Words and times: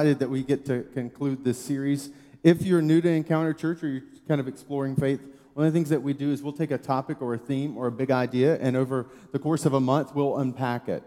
that 0.00 0.30
we 0.30 0.42
get 0.42 0.64
to 0.64 0.82
conclude 0.94 1.44
this 1.44 1.58
series. 1.58 2.08
If 2.42 2.62
you're 2.62 2.80
new 2.80 3.02
to 3.02 3.08
Encounter 3.08 3.52
Church 3.52 3.82
or 3.82 3.88
you're 3.88 4.02
kind 4.26 4.40
of 4.40 4.48
exploring 4.48 4.96
faith, 4.96 5.20
one 5.52 5.66
of 5.66 5.72
the 5.72 5.76
things 5.76 5.90
that 5.90 6.02
we 6.02 6.14
do 6.14 6.32
is 6.32 6.42
we'll 6.42 6.54
take 6.54 6.70
a 6.70 6.78
topic 6.78 7.20
or 7.20 7.34
a 7.34 7.38
theme 7.38 7.76
or 7.76 7.86
a 7.86 7.92
big 7.92 8.10
idea, 8.10 8.56
and 8.60 8.78
over 8.78 9.08
the 9.32 9.38
course 9.38 9.66
of 9.66 9.74
a 9.74 9.80
month, 9.80 10.14
we'll 10.14 10.38
unpack 10.38 10.88
it. 10.88 11.02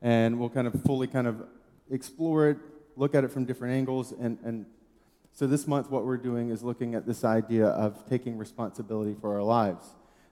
And 0.00 0.40
we'll 0.40 0.48
kind 0.48 0.66
of 0.66 0.82
fully 0.82 1.06
kind 1.06 1.26
of 1.26 1.42
explore 1.90 2.48
it, 2.48 2.56
look 2.96 3.14
at 3.14 3.22
it 3.22 3.30
from 3.30 3.44
different 3.44 3.74
angles. 3.74 4.12
And, 4.12 4.38
and 4.42 4.64
so 5.32 5.46
this 5.46 5.66
month, 5.66 5.90
what 5.90 6.06
we're 6.06 6.16
doing 6.16 6.48
is 6.48 6.62
looking 6.62 6.94
at 6.94 7.06
this 7.06 7.22
idea 7.22 7.66
of 7.66 8.08
taking 8.08 8.38
responsibility 8.38 9.14
for 9.20 9.34
our 9.34 9.42
lives. 9.42 9.84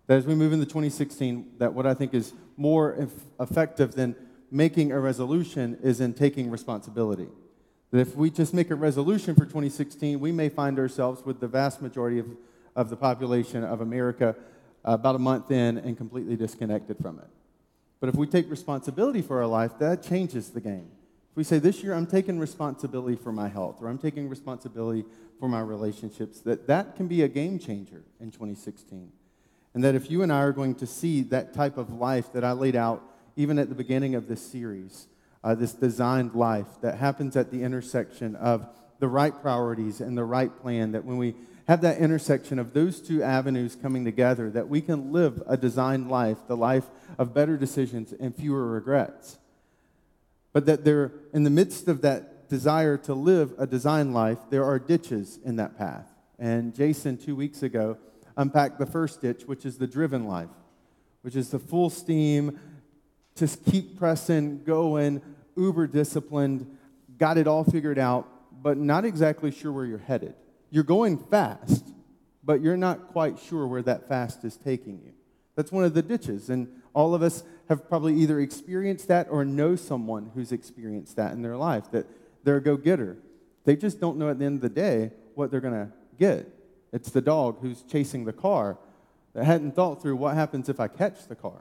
That 0.07 0.17
as 0.17 0.25
we 0.25 0.35
move 0.35 0.55
into 0.55 0.65
2016, 0.65 1.57
that 1.59 1.75
what 1.75 1.87
I 1.87 1.93
think 1.93 2.15
is 2.15 2.33
more 2.57 3.09
effective 3.39 3.95
than 3.95 4.17
making 4.51 4.91
a 4.91 5.01
resolution 5.01 5.79
is 5.83 6.01
in 6.01 6.15
taking 6.15 6.51
responsibility. 6.51 7.29
That 7.91 8.01
if 8.01 8.17
we 8.17 8.31
just 8.31 8.53
make 8.53 8.71
a 8.71 8.75
resolution 8.75 9.35
for 9.35 9.45
2016, 9.45 10.19
we 10.19 10.33
may 10.33 10.49
find 10.49 10.79
ourselves 10.79 11.25
with 11.25 11.41
the 11.41 11.49
vast 11.49 11.81
majority 11.81 12.19
of, 12.19 12.27
of 12.75 12.91
the 12.91 12.97
population 12.97 13.63
of 13.65 13.81
America 13.81 14.35
uh, 14.87 14.93
about 14.93 15.15
a 15.15 15.19
month 15.19 15.51
in 15.51 15.79
and 15.79 15.97
completely 15.97 16.37
disconnected 16.37 16.97
from 17.01 17.19
it. 17.19 17.29
But 18.01 18.09
if 18.09 18.15
we 18.15 18.27
take 18.27 18.51
responsibility 18.51 19.23
for 19.23 19.41
our 19.41 19.47
life, 19.47 19.73
that 19.79 20.03
changes 20.03 20.51
the 20.51 20.61
game. 20.61 20.91
If 21.31 21.37
we 21.37 21.45
say, 21.45 21.59
This 21.59 21.83
year 21.83 21.95
I'm 21.95 22.07
taking 22.07 22.39
responsibility 22.39 23.17
for 23.17 23.33
my 23.33 23.49
health, 23.49 23.79
or 23.81 23.89
I'm 23.89 23.99
taking 23.99 24.29
responsibility 24.29 25.05
for 25.39 25.49
my 25.49 25.61
relationships, 25.61 26.41
that 26.41 26.67
that 26.67 26.97
can 26.97 27.07
be 27.07 27.23
a 27.23 27.29
game 27.29 27.59
changer 27.59 28.03
in 28.21 28.31
2016. 28.31 29.13
And 29.75 29.85
that 29.85 29.95
if 29.95 30.11
you 30.11 30.23
and 30.23 30.33
I 30.33 30.41
are 30.41 30.53
going 30.53 30.75
to 30.77 30.87
see 30.87 31.23
that 31.23 31.53
type 31.53 31.77
of 31.77 31.93
life 31.93 32.33
that 32.33 32.45
I 32.45 32.53
laid 32.53 32.77
out 32.77 33.03
even 33.37 33.59
at 33.59 33.69
the 33.69 33.75
beginning 33.75 34.15
of 34.15 34.29
this 34.29 34.41
series, 34.41 35.07
uh, 35.45 35.55
this 35.55 35.73
designed 35.73 36.35
life 36.35 36.67
that 36.83 36.99
happens 36.99 37.37
at 37.37 37.51
the 37.51 37.63
intersection 37.63 38.35
of 38.37 38.69
the 38.99 39.09
right 39.09 39.35
priorities 39.43 40.01
and 40.01 40.17
the 40.17 40.25
right 40.25 40.57
plan, 40.61 40.93
that 40.93 41.05
when 41.05 41.19
we 41.19 41.35
have 41.69 41.81
that 41.81 41.99
intersection 41.99 42.59
of 42.59 42.73
those 42.73 43.01
two 43.01 43.23
avenues 43.23 43.77
coming 43.77 44.05
together, 44.05 44.51
that 44.51 44.69
we 44.69 44.81
can 44.81 45.13
live 45.13 45.43
a 45.47 45.57
designed 45.57 46.09
life, 46.09 46.39
the 46.47 46.57
life 46.57 46.85
of 47.19 47.35
better 47.35 47.57
decisions 47.57 48.13
and 48.13 48.35
fewer 48.35 48.67
regrets. 48.67 49.39
But 50.53 50.67
that 50.67 50.85
there, 50.85 51.13
in 51.35 51.43
the 51.43 51.51
midst 51.51 51.89
of 51.89 52.03
that 52.03 52.49
desire 52.49 52.97
to 52.99 53.15
live 53.15 53.53
a 53.59 53.67
designed 53.67 54.15
life, 54.15 54.39
there 54.51 54.65
are 54.65 54.79
ditches 54.79 55.39
in 55.45 55.57
that 55.57 55.77
path. 55.77 56.07
And 56.39 56.75
Jason, 56.75 57.19
two 57.19 57.35
weeks 57.35 57.63
ago, 57.63 57.99
unpacked 58.37 58.79
the 58.79 58.87
first 58.87 59.21
ditch, 59.21 59.43
which 59.47 59.67
is 59.67 59.79
the 59.79 59.87
driven 59.87 60.27
life, 60.27 60.51
which 61.23 61.35
is 61.35 61.51
the 61.51 61.59
full 61.59 61.91
steam, 61.91 62.59
just 63.37 63.65
keep 63.65 63.99
pressing, 63.99 64.65
going, 64.65 65.23
uber 65.57 65.87
disciplined, 65.87 66.77
got 67.19 67.39
it 67.39 67.47
all 67.47 67.65
figured 67.65 67.99
out, 67.99 68.27
but 68.63 68.77
not 68.77 69.05
exactly 69.05 69.51
sure 69.51 69.73
where 69.73 69.85
you're 69.85 69.99
headed. 69.99 70.35
You're 70.71 70.85
going 70.85 71.19
fast, 71.19 71.87
but 72.43 72.61
you're 72.61 72.77
not 72.77 73.09
quite 73.09 73.39
sure 73.39 73.67
where 73.67 73.83
that 73.83 74.09
fast 74.09 74.45
is 74.45 74.57
taking 74.57 75.01
you. 75.05 75.13
That's 75.55 75.73
one 75.73 75.85
of 75.85 75.95
the 75.95 76.03
ditches. 76.03 76.51
And 76.51 76.69
all 76.93 77.15
of 77.15 77.23
us 77.23 77.45
have 77.69 77.89
probably 77.89 78.15
either 78.15 78.41
experienced 78.41 79.09
that 79.09 79.29
or 79.31 79.45
know 79.45 79.77
someone 79.77 80.31
who's 80.35 80.53
experienced 80.53 81.17
that 81.17 81.33
in 81.33 81.43
their 81.43 81.57
life, 81.57 81.91
that 81.93 82.07
they're 82.45 82.57
a 82.57 82.63
go 82.63 82.77
getter. 82.77 83.17
They 83.65 83.77
just 83.77 84.01
don't 84.01 84.19
know 84.19 84.31
at 84.31 84.39
the 84.39 84.45
end 84.45 84.57
of 84.57 84.63
the 84.63 84.69
day 84.69 85.11
what 85.35 85.51
they're 85.51 85.61
going 85.61 85.75
to 85.75 85.93
get. 86.19 86.49
It's 86.93 87.11
the 87.11 87.21
dog 87.21 87.61
who's 87.61 87.83
chasing 87.83 88.25
the 88.25 88.33
car 88.33 88.79
that 89.35 89.45
hadn't 89.45 89.75
thought 89.75 90.01
through 90.01 90.17
what 90.17 90.35
happens 90.35 90.69
if 90.69 90.81
I 90.81 90.89
catch 90.89 91.27
the 91.27 91.35
car. 91.35 91.61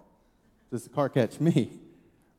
Does 0.71 0.83
the 0.83 0.89
car 0.89 1.09
catch 1.09 1.39
me? 1.39 1.71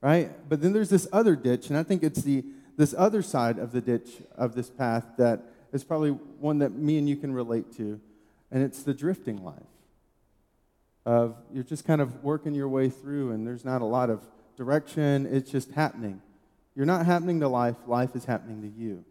right? 0.00 0.30
But 0.48 0.62
then 0.62 0.72
there's 0.72 0.90
this 0.90 1.08
other 1.12 1.36
ditch, 1.36 1.68
and 1.68 1.76
I 1.76 1.82
think 1.82 2.02
it's 2.02 2.22
the 2.22 2.44
this 2.76 2.94
other 2.96 3.22
side 3.22 3.58
of 3.58 3.72
the 3.72 3.80
ditch 3.80 4.08
of 4.36 4.54
this 4.54 4.68
path 4.68 5.04
that 5.16 5.42
is 5.72 5.82
probably 5.82 6.10
one 6.10 6.58
that 6.58 6.72
me 6.72 6.98
and 6.98 7.08
you 7.08 7.16
can 7.16 7.32
relate 7.32 7.74
to, 7.76 8.00
and 8.50 8.62
it's 8.62 8.82
the 8.82 8.94
drifting 8.94 9.42
life. 9.42 9.54
Of 11.06 11.36
you're 11.52 11.64
just 11.64 11.86
kind 11.86 12.00
of 12.00 12.22
working 12.22 12.54
your 12.54 12.68
way 12.68 12.90
through, 12.90 13.32
and 13.32 13.46
there's 13.46 13.64
not 13.64 13.80
a 13.80 13.86
lot 13.86 14.10
of 14.10 14.20
direction. 14.56 15.26
It's 15.26 15.50
just 15.50 15.72
happening. 15.72 16.20
You're 16.74 16.86
not 16.86 17.06
happening 17.06 17.40
to 17.40 17.48
life. 17.48 17.76
Life 17.86 18.14
is 18.14 18.26
happening 18.26 18.60
to 18.62 18.68
you. 18.68 19.04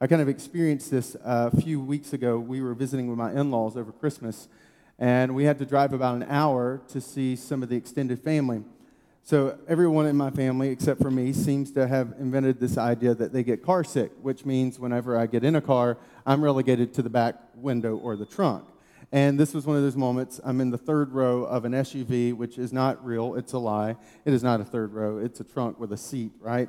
I 0.00 0.06
kind 0.06 0.20
of 0.20 0.28
experienced 0.28 0.90
this 0.90 1.16
uh, 1.24 1.50
a 1.52 1.60
few 1.60 1.80
weeks 1.80 2.12
ago. 2.12 2.38
We 2.38 2.60
were 2.60 2.74
visiting 2.74 3.08
with 3.08 3.16
my 3.16 3.32
in-laws 3.32 3.78
over 3.78 3.92
Christmas, 3.92 4.46
and 4.98 5.34
we 5.34 5.44
had 5.44 5.58
to 5.58 5.66
drive 5.66 5.92
about 5.92 6.16
an 6.16 6.24
hour 6.28 6.80
to 6.88 7.00
see 7.00 7.36
some 7.36 7.62
of 7.62 7.68
the 7.68 7.76
extended 7.76 8.22
family. 8.22 8.62
So 9.22 9.58
everyone 9.66 10.06
in 10.06 10.16
my 10.16 10.30
family, 10.30 10.68
except 10.68 11.02
for 11.02 11.10
me, 11.10 11.32
seems 11.32 11.72
to 11.72 11.88
have 11.88 12.14
invented 12.20 12.60
this 12.60 12.78
idea 12.78 13.12
that 13.14 13.32
they 13.32 13.42
get 13.42 13.62
car 13.62 13.82
sick, 13.82 14.12
which 14.22 14.44
means 14.44 14.78
whenever 14.78 15.18
I 15.18 15.26
get 15.26 15.42
in 15.42 15.56
a 15.56 15.60
car, 15.60 15.98
I'm 16.24 16.42
relegated 16.42 16.94
to 16.94 17.02
the 17.02 17.10
back 17.10 17.34
window 17.56 17.96
or 17.96 18.16
the 18.16 18.24
trunk. 18.24 18.64
And 19.12 19.38
this 19.38 19.54
was 19.54 19.66
one 19.66 19.76
of 19.76 19.82
those 19.82 19.96
moments. 19.96 20.40
I'm 20.44 20.60
in 20.60 20.70
the 20.70 20.78
third 20.78 21.12
row 21.12 21.44
of 21.44 21.64
an 21.64 21.72
SUV, 21.72 22.34
which 22.34 22.58
is 22.58 22.72
not 22.72 23.04
real. 23.04 23.34
It's 23.34 23.52
a 23.52 23.58
lie. 23.58 23.96
It 24.24 24.32
is 24.32 24.42
not 24.42 24.60
a 24.60 24.64
third 24.64 24.92
row. 24.92 25.18
It's 25.18 25.40
a 25.40 25.44
trunk 25.44 25.78
with 25.78 25.92
a 25.92 25.96
seat, 25.96 26.32
right? 26.40 26.68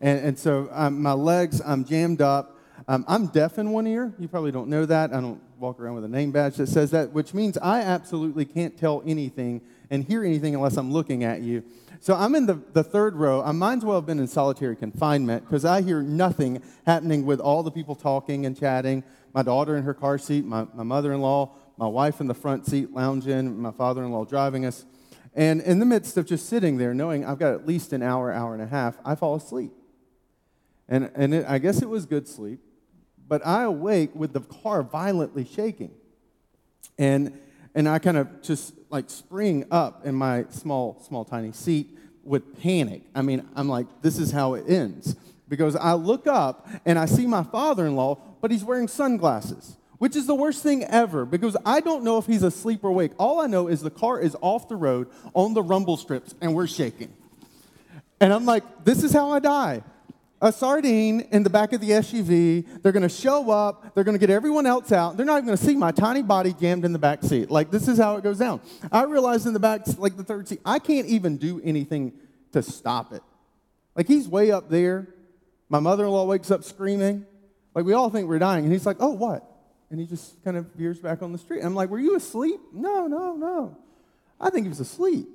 And, 0.00 0.18
and 0.20 0.38
so 0.38 0.68
um, 0.72 1.02
my 1.02 1.12
legs, 1.12 1.62
I'm 1.64 1.84
jammed 1.84 2.20
up. 2.20 2.57
Um, 2.86 3.04
I'm 3.08 3.26
deaf 3.26 3.58
in 3.58 3.70
one 3.70 3.86
ear. 3.86 4.14
You 4.18 4.28
probably 4.28 4.52
don't 4.52 4.68
know 4.68 4.86
that. 4.86 5.12
I 5.12 5.20
don't 5.20 5.40
walk 5.58 5.80
around 5.80 5.96
with 5.96 6.04
a 6.04 6.08
name 6.08 6.30
badge 6.30 6.56
that 6.56 6.68
says 6.68 6.92
that, 6.92 7.12
which 7.12 7.34
means 7.34 7.58
I 7.58 7.80
absolutely 7.80 8.44
can't 8.44 8.78
tell 8.78 9.02
anything 9.04 9.60
and 9.90 10.04
hear 10.04 10.24
anything 10.24 10.54
unless 10.54 10.76
I'm 10.76 10.92
looking 10.92 11.24
at 11.24 11.40
you. 11.40 11.64
So 12.00 12.14
I'm 12.14 12.34
in 12.36 12.46
the, 12.46 12.62
the 12.72 12.84
third 12.84 13.16
row. 13.16 13.42
I 13.42 13.52
might 13.52 13.78
as 13.78 13.84
well 13.84 13.96
have 13.96 14.06
been 14.06 14.20
in 14.20 14.28
solitary 14.28 14.76
confinement 14.76 15.44
because 15.44 15.64
I 15.64 15.82
hear 15.82 16.00
nothing 16.00 16.62
happening 16.86 17.26
with 17.26 17.40
all 17.40 17.62
the 17.62 17.72
people 17.72 17.96
talking 17.96 18.46
and 18.46 18.56
chatting. 18.58 19.02
My 19.34 19.42
daughter 19.42 19.76
in 19.76 19.82
her 19.82 19.94
car 19.94 20.16
seat, 20.16 20.44
my, 20.44 20.66
my 20.74 20.84
mother 20.84 21.12
in 21.12 21.20
law, 21.20 21.52
my 21.76 21.88
wife 21.88 22.20
in 22.20 22.28
the 22.28 22.34
front 22.34 22.66
seat 22.66 22.92
lounging, 22.92 23.60
my 23.60 23.72
father 23.72 24.04
in 24.04 24.12
law 24.12 24.24
driving 24.24 24.64
us. 24.64 24.84
And 25.34 25.60
in 25.60 25.78
the 25.78 25.86
midst 25.86 26.16
of 26.16 26.26
just 26.26 26.48
sitting 26.48 26.78
there, 26.78 26.94
knowing 26.94 27.24
I've 27.24 27.38
got 27.38 27.54
at 27.54 27.66
least 27.66 27.92
an 27.92 28.02
hour, 28.02 28.32
hour 28.32 28.54
and 28.54 28.62
a 28.62 28.66
half, 28.66 28.96
I 29.04 29.14
fall 29.14 29.34
asleep. 29.34 29.72
And, 30.88 31.10
and 31.14 31.34
it, 31.34 31.46
I 31.46 31.58
guess 31.58 31.82
it 31.82 31.88
was 31.88 32.06
good 32.06 32.26
sleep, 32.26 32.60
but 33.28 33.46
I 33.46 33.64
awake 33.64 34.14
with 34.14 34.32
the 34.32 34.40
car 34.40 34.82
violently 34.82 35.44
shaking. 35.44 35.90
And 36.98 37.38
and 37.74 37.88
I 37.88 37.98
kind 37.98 38.16
of 38.16 38.42
just 38.42 38.74
like 38.90 39.08
spring 39.10 39.66
up 39.70 40.04
in 40.04 40.14
my 40.14 40.46
small, 40.48 41.00
small, 41.06 41.24
tiny 41.24 41.52
seat 41.52 41.96
with 42.24 42.60
panic. 42.60 43.02
I 43.14 43.22
mean, 43.22 43.46
I'm 43.54 43.68
like, 43.68 43.86
this 44.02 44.18
is 44.18 44.32
how 44.32 44.54
it 44.54 44.68
ends. 44.68 45.14
Because 45.48 45.76
I 45.76 45.92
look 45.92 46.26
up 46.26 46.68
and 46.84 46.98
I 46.98 47.06
see 47.06 47.26
my 47.26 47.42
father 47.42 47.86
in 47.86 47.94
law, 47.94 48.18
but 48.40 48.50
he's 48.50 48.64
wearing 48.64 48.88
sunglasses, 48.88 49.76
which 49.98 50.16
is 50.16 50.26
the 50.26 50.34
worst 50.34 50.62
thing 50.62 50.84
ever 50.84 51.24
because 51.24 51.56
I 51.64 51.80
don't 51.80 52.04
know 52.04 52.18
if 52.18 52.26
he's 52.26 52.42
asleep 52.42 52.80
or 52.82 52.88
awake. 52.88 53.12
All 53.18 53.40
I 53.40 53.46
know 53.46 53.68
is 53.68 53.80
the 53.80 53.90
car 53.90 54.20
is 54.20 54.36
off 54.40 54.68
the 54.68 54.76
road 54.76 55.08
on 55.32 55.54
the 55.54 55.62
rumble 55.62 55.96
strips 55.96 56.34
and 56.40 56.54
we're 56.54 56.66
shaking. 56.66 57.12
And 58.20 58.32
I'm 58.32 58.44
like, 58.44 58.64
this 58.84 59.04
is 59.04 59.12
how 59.12 59.30
I 59.30 59.38
die 59.38 59.82
a 60.40 60.52
sardine 60.52 61.20
in 61.32 61.42
the 61.42 61.50
back 61.50 61.72
of 61.72 61.80
the 61.80 61.90
SUV. 61.90 62.82
They're 62.82 62.92
going 62.92 63.02
to 63.02 63.08
show 63.08 63.50
up. 63.50 63.94
They're 63.94 64.04
going 64.04 64.14
to 64.14 64.20
get 64.20 64.30
everyone 64.30 64.66
else 64.66 64.92
out. 64.92 65.16
They're 65.16 65.26
not 65.26 65.38
even 65.38 65.46
going 65.46 65.58
to 65.58 65.64
see 65.64 65.74
my 65.74 65.90
tiny 65.90 66.22
body 66.22 66.52
jammed 66.52 66.84
in 66.84 66.92
the 66.92 66.98
back 66.98 67.22
seat. 67.22 67.50
Like, 67.50 67.70
this 67.70 67.88
is 67.88 67.98
how 67.98 68.16
it 68.16 68.22
goes 68.22 68.38
down. 68.38 68.60
I 68.92 69.04
realized 69.04 69.46
in 69.46 69.52
the 69.52 69.60
back, 69.60 69.82
like 69.98 70.16
the 70.16 70.24
third 70.24 70.48
seat, 70.48 70.60
I 70.64 70.78
can't 70.78 71.06
even 71.06 71.36
do 71.38 71.60
anything 71.64 72.12
to 72.52 72.62
stop 72.62 73.12
it. 73.12 73.22
Like, 73.96 74.06
he's 74.06 74.28
way 74.28 74.52
up 74.52 74.68
there. 74.68 75.08
My 75.68 75.80
mother 75.80 76.04
in 76.04 76.10
law 76.10 76.24
wakes 76.24 76.50
up 76.50 76.62
screaming. 76.62 77.26
Like, 77.74 77.84
we 77.84 77.92
all 77.92 78.10
think 78.10 78.28
we're 78.28 78.38
dying. 78.38 78.64
And 78.64 78.72
he's 78.72 78.86
like, 78.86 78.98
oh, 79.00 79.12
what? 79.12 79.44
And 79.90 79.98
he 79.98 80.06
just 80.06 80.42
kind 80.44 80.56
of 80.56 80.66
veers 80.74 80.98
back 80.98 81.22
on 81.22 81.32
the 81.32 81.38
street. 81.38 81.62
I'm 81.62 81.74
like, 81.74 81.90
were 81.90 81.98
you 81.98 82.14
asleep? 82.14 82.60
No, 82.72 83.06
no, 83.06 83.34
no. 83.34 83.76
I 84.40 84.50
think 84.50 84.66
he 84.66 84.68
was 84.68 84.80
asleep. 84.80 85.26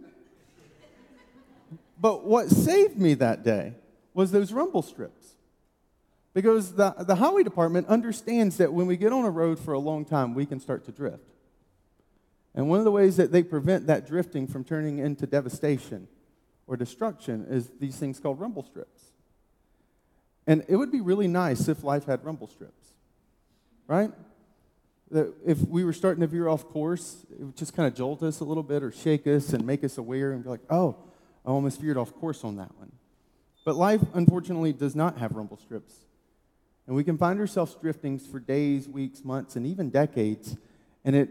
But 1.99 2.25
what 2.25 2.49
saved 2.49 2.97
me 2.97 3.15
that 3.15 3.43
day 3.43 3.73
was 4.13 4.31
those 4.31 4.51
rumble 4.51 4.81
strips. 4.81 5.35
Because 6.33 6.73
the, 6.73 6.91
the 6.99 7.15
highway 7.15 7.43
department 7.43 7.87
understands 7.87 8.57
that 8.57 8.73
when 8.73 8.87
we 8.87 8.97
get 8.97 9.13
on 9.13 9.23
a 9.23 9.29
road 9.29 9.59
for 9.59 9.73
a 9.73 9.79
long 9.79 10.03
time, 10.03 10.33
we 10.33 10.45
can 10.45 10.59
start 10.59 10.85
to 10.85 10.91
drift. 10.91 11.29
And 12.55 12.69
one 12.69 12.79
of 12.79 12.85
the 12.85 12.91
ways 12.91 13.17
that 13.17 13.31
they 13.31 13.43
prevent 13.43 13.87
that 13.87 14.07
drifting 14.07 14.47
from 14.47 14.63
turning 14.63 14.99
into 14.99 15.27
devastation 15.27 16.07
or 16.67 16.75
destruction 16.77 17.45
is 17.49 17.69
these 17.79 17.95
things 17.95 18.19
called 18.19 18.39
rumble 18.39 18.63
strips. 18.63 19.11
And 20.45 20.63
it 20.67 20.75
would 20.75 20.91
be 20.91 21.01
really 21.01 21.27
nice 21.27 21.67
if 21.67 21.83
life 21.83 22.05
had 22.05 22.23
rumble 22.25 22.47
strips, 22.47 22.93
right? 23.87 24.11
That 25.11 25.33
if 25.45 25.59
we 25.67 25.83
were 25.83 25.93
starting 25.93 26.21
to 26.21 26.27
veer 26.27 26.47
off 26.47 26.67
course, 26.67 27.25
it 27.31 27.43
would 27.43 27.55
just 27.55 27.75
kind 27.75 27.87
of 27.87 27.95
jolt 27.95 28.23
us 28.23 28.39
a 28.39 28.43
little 28.43 28.63
bit 28.63 28.83
or 28.83 28.91
shake 28.91 29.25
us 29.27 29.53
and 29.53 29.65
make 29.65 29.83
us 29.83 29.97
aware 29.97 30.31
and 30.31 30.43
be 30.43 30.49
like, 30.49 30.61
oh, 30.69 30.97
I 31.45 31.49
almost 31.49 31.79
veered 31.79 31.97
off 31.97 32.13
course 32.15 32.43
on 32.43 32.57
that 32.57 32.75
one. 32.77 32.91
But 33.63 33.75
life, 33.75 34.01
unfortunately, 34.13 34.73
does 34.73 34.95
not 34.95 35.17
have 35.17 35.33
rumble 35.33 35.57
strips. 35.57 36.05
And 36.85 36.95
we 36.95 37.03
can 37.03 37.17
find 37.17 37.39
ourselves 37.39 37.75
drifting 37.79 38.19
for 38.19 38.39
days, 38.39 38.89
weeks, 38.89 39.23
months, 39.23 39.55
and 39.55 39.65
even 39.65 39.89
decades. 39.89 40.57
And 41.05 41.15
it, 41.15 41.29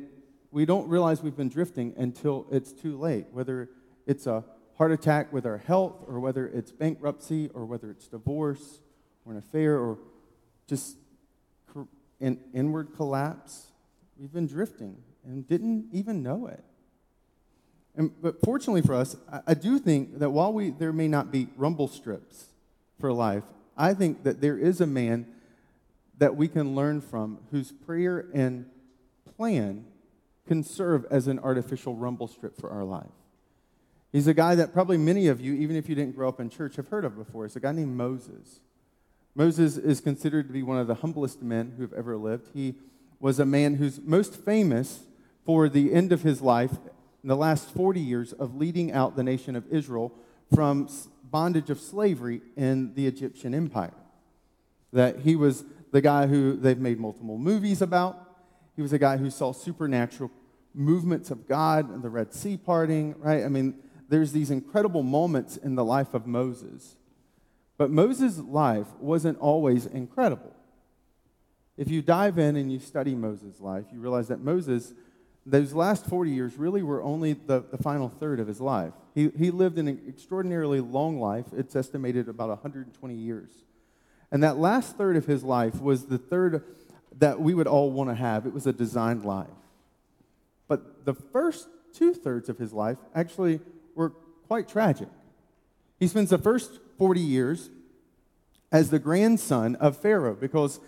we 0.51 0.65
don't 0.65 0.89
realize 0.89 1.23
we've 1.23 1.37
been 1.37 1.51
drifting 1.51 1.93
until 1.97 2.47
it's 2.51 2.73
too 2.73 2.99
late, 2.99 3.27
whether 3.33 3.69
it's 4.07 4.27
a 4.27 4.45
heart 4.77 4.93
attack 4.93 5.33
with 5.33 5.45
our 5.45 5.59
health, 5.59 6.05
or 6.07 6.21
whether 6.21 6.47
it's 6.47 6.73
bankruptcy, 6.73 7.51
or 7.53 7.67
whether 7.67 7.91
it's 7.91 8.09
divorce, 8.09 8.81
or 9.27 9.33
an 9.33 9.39
affair, 9.39 9.79
or 9.79 9.99
just 10.67 10.97
an 12.21 12.39
inward 12.55 12.95
collapse. 12.97 13.73
We've 14.19 14.33
been 14.33 14.47
drifting 14.47 14.97
and 15.25 15.47
didn't 15.47 15.89
even 15.93 16.23
know 16.23 16.47
it. 16.47 16.65
And, 17.95 18.11
but 18.23 18.41
fortunately 18.41 18.83
for 18.83 18.95
us, 18.95 19.17
I, 19.31 19.41
I 19.49 19.55
do 19.55 19.79
think 19.79 20.19
that 20.19 20.31
while 20.31 20.53
we, 20.53 20.71
there 20.71 20.93
may 20.93 21.09
not 21.09 21.31
be 21.31 21.49
rumble 21.57 21.89
strips 21.89 22.47
for 22.99 23.13
life, 23.13 23.45
I 23.77 23.95
think 23.95 24.25
that 24.25 24.41
there 24.41 24.59
is 24.59 24.81
a 24.81 24.87
man 24.87 25.27
that 26.19 26.37
we 26.37 26.49
can 26.49 26.75
learn 26.75 27.01
from 27.01 27.39
whose 27.51 27.73
prayer 27.73 28.27
and 28.33 28.67
plan 29.37 29.85
can 30.47 30.63
serve 30.63 31.05
as 31.11 31.27
an 31.27 31.39
artificial 31.39 31.95
rumble 31.95 32.29
strip 32.29 32.59
for 32.59 32.71
our 32.71 32.85
life. 32.85 33.11
He's 34.13 34.27
a 34.27 34.35
guy 34.35 34.55
that 34.55 34.73
probably 34.73 34.99
many 34.99 35.29
of 35.29 35.41
you, 35.41 35.55
even 35.55 35.75
if 35.75 35.89
you 35.89 35.95
didn't 35.95 36.15
grow 36.15 36.29
up 36.29 36.39
in 36.39 36.51
church, 36.51 36.77
have 36.77 36.89
heard 36.89 37.05
of 37.05 37.17
before. 37.17 37.47
It's 37.47 37.57
a 37.57 37.61
guy 37.61 37.73
named 37.73 37.97
Moses. 37.97 38.61
Moses 39.35 39.79
is 39.79 40.01
considered 40.01 40.47
to 40.49 40.53
be 40.53 40.63
one 40.63 40.79
of 40.79 40.87
the 40.87 40.97
humblest 40.97 41.41
men 41.41 41.75
who 41.77 41.83
have 41.83 41.95
ever 41.95 42.17
lived. 42.17 42.49
He 42.53 42.75
was 43.19 43.39
a 43.39 43.47
man 43.47 43.77
who's 43.77 44.01
most 44.01 44.45
famous 44.45 45.05
for 45.47 45.69
the 45.69 45.95
end 45.95 46.13
of 46.13 46.23
his 46.23 46.43
life 46.43 46.73
in 47.23 47.29
the 47.29 47.37
last 47.37 47.71
40 47.71 48.01
years 48.01 48.33
of 48.33 48.57
leading 48.57 48.93
out 48.93 49.17
the 49.17 49.23
nation 49.23 49.57
of 49.57 49.65
Israel 49.71 50.13
from 50.55 50.89
bondage 51.25 51.71
of 51.71 51.81
slavery 51.81 52.43
in 52.57 52.95
the 52.95 53.07
Egyptian 53.07 53.55
empire. 53.55 53.95
That 54.93 55.21
he 55.21 55.37
was 55.37 55.65
the 55.93 56.01
guy 56.01 56.27
who 56.27 56.57
they've 56.57 56.79
made 56.79 56.99
multiple 56.99 57.39
movies 57.39 57.81
about. 57.81 58.19
He 58.77 58.83
was 58.83 58.93
a 58.93 58.99
guy 58.99 59.17
who 59.17 59.31
saw 59.31 59.53
supernatural 59.53 60.31
movements 60.75 61.31
of 61.31 61.47
God 61.47 61.91
and 61.91 62.03
the 62.03 62.11
Red 62.11 62.33
Sea 62.33 62.57
parting, 62.57 63.15
right? 63.19 63.45
I 63.45 63.49
mean, 63.49 63.75
there's 64.09 64.33
these 64.33 64.51
incredible 64.51 65.03
moments 65.03 65.57
in 65.57 65.75
the 65.75 65.85
life 65.85 66.15
of 66.15 66.27
Moses. 66.27 66.97
But 67.79 67.91
Moses' 67.91 68.39
life 68.39 68.87
wasn't 69.01 69.39
always 69.39 69.87
incredible. 69.87 70.55
If 71.77 71.91
you 71.91 72.03
dive 72.03 72.39
in 72.39 72.57
and 72.57 72.71
you 72.71 72.79
study 72.79 73.15
Moses' 73.15 73.61
life, 73.61 73.87
you 73.93 74.01
realize 74.01 74.29
that 74.29 74.41
Moses, 74.41 74.93
those 75.45 75.73
last 75.73 76.07
40 76.07 76.31
years 76.31 76.57
really 76.57 76.83
were 76.83 77.03
only 77.03 77.33
the, 77.33 77.65
the 77.71 77.79
final 77.79 78.09
third 78.09 78.39
of 78.39 78.47
his 78.47 78.61
life. 78.61 78.93
He, 79.15 79.31
he 79.37 79.51
lived 79.51 79.79
an 79.79 79.89
extraordinarily 80.09 80.81
long 80.81 81.21
life. 81.21 81.47
It's 81.57 81.75
estimated 81.75 82.29
about 82.29 82.49
120 82.49 83.15
years. 83.15 83.51
And 84.31 84.43
that 84.43 84.57
last 84.57 84.97
third 84.97 85.17
of 85.17 85.27
his 85.27 85.43
life 85.43 85.81
was 85.81 86.07
the 86.07 86.19
third 86.19 86.65
that 87.19 87.41
we 87.41 87.55
would 87.55 87.67
all 87.67 87.91
want 87.91 88.09
to 88.11 88.15
have. 88.15 88.47
It 88.47 88.55
was 88.55 88.67
a 88.67 88.73
designed 88.73 89.25
life. 89.25 89.49
But 90.69 91.05
the 91.05 91.15
first 91.15 91.69
two 91.93 92.15
thirds 92.15 92.49
of 92.49 92.59
his 92.59 92.73
life 92.73 92.99
actually 93.15 93.61
were 93.95 94.11
quite 94.47 94.69
tragic. 94.69 95.09
He 95.99 96.07
spends 96.07 96.31
the 96.31 96.39
first 96.39 96.81
40 96.99 97.21
years 97.21 97.71
as 98.71 98.91
the 98.91 98.99
grandson 98.99 99.77
of 99.77 99.97
Pharaoh 99.97 100.35
because 100.35 100.81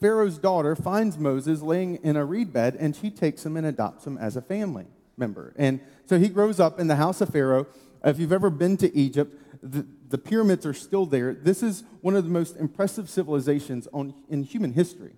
Pharaoh's 0.00 0.38
daughter 0.38 0.76
finds 0.76 1.18
Moses 1.18 1.62
laying 1.62 1.96
in 1.96 2.16
a 2.16 2.24
reed 2.24 2.52
bed 2.52 2.76
and 2.78 2.94
she 2.94 3.10
takes 3.10 3.44
him 3.46 3.56
and 3.56 3.66
adopts 3.66 4.06
him 4.06 4.18
as 4.18 4.36
a 4.36 4.42
family 4.42 4.86
member. 5.16 5.54
And 5.56 5.80
so 6.04 6.18
he 6.18 6.28
grows 6.28 6.60
up 6.60 6.78
in 6.78 6.86
the 6.86 6.96
house 6.96 7.20
of 7.20 7.30
Pharaoh. 7.30 7.66
If 8.04 8.18
you've 8.18 8.32
ever 8.32 8.50
been 8.50 8.76
to 8.78 8.94
Egypt, 8.94 9.34
the, 9.62 9.86
the 10.08 10.18
pyramids 10.18 10.66
are 10.66 10.74
still 10.74 11.06
there. 11.06 11.32
This 11.34 11.62
is 11.62 11.84
one 12.02 12.14
of 12.14 12.24
the 12.24 12.30
most 12.30 12.56
impressive 12.56 13.08
civilizations 13.08 13.88
on, 13.92 14.14
in 14.28 14.42
human 14.42 14.72
history. 14.72 15.14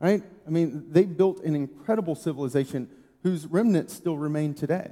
Right? 0.00 0.22
I 0.46 0.50
mean, 0.50 0.86
they 0.90 1.04
built 1.04 1.42
an 1.44 1.54
incredible 1.54 2.14
civilization 2.14 2.88
whose 3.22 3.46
remnants 3.46 3.94
still 3.94 4.16
remain 4.16 4.54
today. 4.54 4.90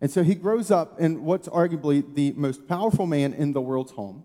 And 0.00 0.10
so 0.10 0.22
he 0.22 0.34
grows 0.34 0.70
up 0.70 0.98
in 0.98 1.24
what's 1.24 1.48
arguably 1.48 2.14
the 2.14 2.32
most 2.32 2.66
powerful 2.66 3.06
man 3.06 3.34
in 3.34 3.52
the 3.52 3.60
world's 3.60 3.92
home. 3.92 4.24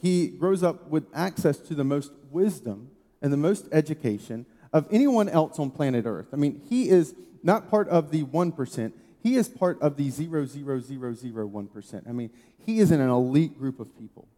He 0.00 0.28
grows 0.28 0.62
up 0.62 0.88
with 0.88 1.04
access 1.12 1.58
to 1.58 1.74
the 1.74 1.84
most 1.84 2.12
wisdom 2.30 2.90
and 3.22 3.32
the 3.32 3.36
most 3.36 3.68
education 3.72 4.46
of 4.72 4.86
anyone 4.90 5.28
else 5.28 5.58
on 5.58 5.70
planet 5.70 6.06
Earth. 6.06 6.28
I 6.32 6.36
mean, 6.36 6.62
he 6.68 6.88
is 6.88 7.14
not 7.42 7.70
part 7.70 7.88
of 7.88 8.10
the 8.10 8.24
1%, 8.24 8.92
he 9.22 9.36
is 9.36 9.48
part 9.48 9.80
of 9.82 9.96
the 9.96 10.08
0.0001%. 10.08 12.08
I 12.08 12.12
mean, 12.12 12.30
he 12.64 12.78
is 12.78 12.90
in 12.90 13.00
an 13.00 13.10
elite 13.10 13.58
group 13.58 13.80
of 13.80 13.98
people. 13.98 14.28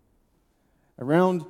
Around 0.99 1.44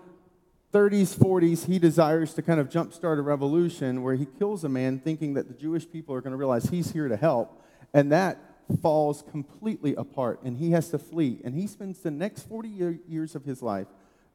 30s, 0.73 1.17
40s, 1.17 1.67
he 1.67 1.79
desires 1.79 2.35
to 2.35 2.43
kind 2.43 2.59
of 2.59 2.69
jumpstart 2.69 3.19
a 3.19 3.23
revolution 3.23 4.03
where 4.03 4.15
he 4.15 4.27
kills 4.39 4.65
a 4.65 4.69
man 4.69 4.99
thinking 4.99 5.35
that 5.35 5.49
the 5.49 5.55
Jewish 5.55 5.91
people 5.91 6.15
are 6.15 6.21
going 6.21 6.33
to 6.33 6.37
realize 6.37 6.65
he's 6.65 6.93
here 6.93 7.09
to 7.09 7.17
help. 7.17 7.63
And 7.93 8.11
that 8.13 8.39
falls 8.81 9.23
completely 9.31 9.95
apart 9.97 10.43
and 10.43 10.57
he 10.57 10.71
has 10.71 10.89
to 10.91 10.99
flee. 10.99 11.41
And 11.45 11.55
he 11.55 11.67
spends 11.67 12.01
the 12.01 12.11
next 12.11 12.49
40 12.49 12.99
years 13.07 13.35
of 13.35 13.45
his 13.45 13.63
life 13.63 13.87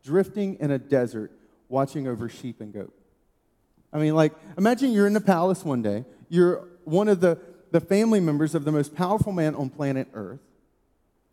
drifting 0.04 0.58
in 0.60 0.70
a 0.70 0.78
desert 0.78 1.32
watching 1.69 2.08
over 2.08 2.30
sheep 2.30 2.62
and 2.62 2.74
goat. 2.74 2.94
I 3.92 4.00
mean, 4.00 4.16
like, 4.16 4.34
imagine 4.58 4.92
you're 4.92 5.08
in 5.08 5.14
the 5.14 5.22
palace 5.22 5.64
one 5.64 5.81
day, 5.81 6.06
you're 6.30 6.68
one 6.84 7.08
of 7.08 7.19
the, 7.19 7.40
the 7.72 7.81
family 7.81 8.19
members 8.19 8.56
of 8.56 8.66
the 8.66 8.72
most 8.72 8.96
powerful 8.96 9.31
man 9.31 9.56
on 9.56 9.69
planet 9.69 10.08
Earth, 10.14 10.40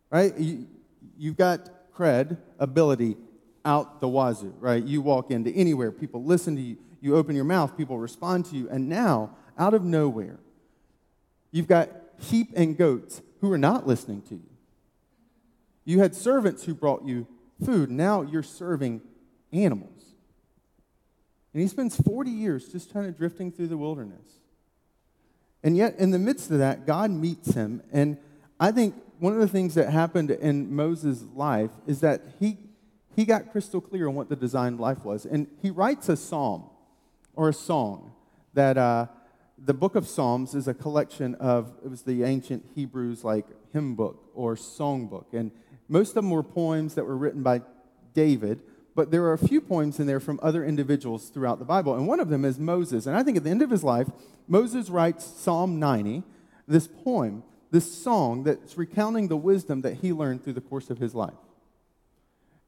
right? 0.09 0.37
You, 0.37 0.67
you've 1.17 1.37
got 1.37 1.69
cred, 1.93 2.37
ability 2.59 3.17
out 3.63 3.99
the 3.99 4.07
wazoo, 4.07 4.53
right? 4.59 4.83
You 4.83 5.01
walk 5.01 5.31
into 5.31 5.51
anywhere, 5.51 5.91
people 5.91 6.23
listen 6.23 6.55
to 6.55 6.61
you, 6.61 6.77
you 7.01 7.15
open 7.15 7.35
your 7.35 7.45
mouth, 7.45 7.75
people 7.77 7.97
respond 7.97 8.45
to 8.45 8.55
you, 8.55 8.69
and 8.69 8.87
now, 8.87 9.35
out 9.57 9.73
of 9.73 9.83
nowhere, 9.83 10.39
you've 11.51 11.67
got 11.67 11.89
sheep 12.21 12.49
and 12.55 12.77
goats 12.77 13.21
who 13.41 13.51
are 13.51 13.57
not 13.57 13.87
listening 13.87 14.21
to 14.23 14.35
you. 14.35 14.49
You 15.85 15.99
had 15.99 16.15
servants 16.15 16.63
who 16.63 16.73
brought 16.73 17.05
you 17.05 17.27
food. 17.63 17.91
Now 17.91 18.21
you're 18.21 18.43
serving 18.43 19.01
animals. 19.53 19.94
And 21.55 21.61
he 21.61 21.69
spends 21.69 21.95
40 21.95 22.29
years 22.29 22.67
just 22.67 22.91
kind 22.91 23.05
of 23.05 23.17
drifting 23.17 23.49
through 23.49 23.69
the 23.69 23.77
wilderness. 23.77 24.27
And 25.63 25.77
yet, 25.77 25.95
in 25.97 26.11
the 26.11 26.19
midst 26.19 26.51
of 26.51 26.57
that, 26.57 26.85
God 26.85 27.11
meets 27.11 27.53
him. 27.53 27.81
And 27.93 28.17
I 28.59 28.73
think 28.73 28.93
one 29.19 29.31
of 29.31 29.39
the 29.39 29.47
things 29.47 29.73
that 29.75 29.89
happened 29.89 30.31
in 30.31 30.75
Moses' 30.75 31.23
life 31.33 31.71
is 31.87 32.01
that 32.01 32.23
he, 32.41 32.57
he 33.15 33.23
got 33.23 33.53
crystal 33.53 33.79
clear 33.79 34.09
on 34.09 34.15
what 34.15 34.27
the 34.27 34.35
designed 34.35 34.81
life 34.81 35.05
was. 35.05 35.25
And 35.25 35.47
he 35.61 35.69
writes 35.69 36.09
a 36.09 36.17
psalm 36.17 36.65
or 37.37 37.47
a 37.47 37.53
song 37.53 38.11
that 38.53 38.77
uh, 38.77 39.05
the 39.57 39.73
book 39.73 39.95
of 39.95 40.09
Psalms 40.09 40.55
is 40.55 40.67
a 40.67 40.73
collection 40.73 41.35
of, 41.35 41.71
it 41.85 41.87
was 41.87 42.01
the 42.01 42.23
ancient 42.23 42.65
Hebrews 42.75 43.23
like 43.23 43.45
hymn 43.71 43.95
book 43.95 44.29
or 44.35 44.57
song 44.57 45.07
book. 45.07 45.27
And 45.31 45.51
most 45.87 46.09
of 46.09 46.15
them 46.15 46.31
were 46.31 46.43
poems 46.43 46.95
that 46.95 47.05
were 47.05 47.15
written 47.15 47.43
by 47.43 47.61
David, 48.13 48.61
but 48.95 49.11
there 49.11 49.25
are 49.25 49.33
a 49.33 49.37
few 49.37 49.59
poems 49.59 49.99
in 49.99 50.07
there 50.07 50.21
from 50.21 50.39
other 50.41 50.63
individuals 50.63 51.27
throughout 51.27 51.59
the 51.59 51.65
Bible. 51.65 51.95
And 51.95 52.07
one 52.07 52.21
of 52.21 52.29
them 52.29 52.45
is 52.45 52.57
Moses. 52.57 53.05
And 53.05 53.15
I 53.15 53.23
think 53.23 53.35
at 53.35 53.43
the 53.43 53.49
end 53.49 53.61
of 53.61 53.69
his 53.69 53.83
life, 53.83 54.07
Moses 54.47 54.89
writes 54.89 55.25
Psalm 55.25 55.79
90, 55.79 56.23
this 56.65 56.87
poem, 56.87 57.43
this 57.71 57.91
song 57.91 58.43
that's 58.43 58.77
recounting 58.77 59.27
the 59.27 59.35
wisdom 59.35 59.81
that 59.81 59.95
he 59.95 60.13
learned 60.13 60.43
through 60.43 60.53
the 60.53 60.61
course 60.61 60.89
of 60.89 60.97
his 60.97 61.13
life. 61.13 61.33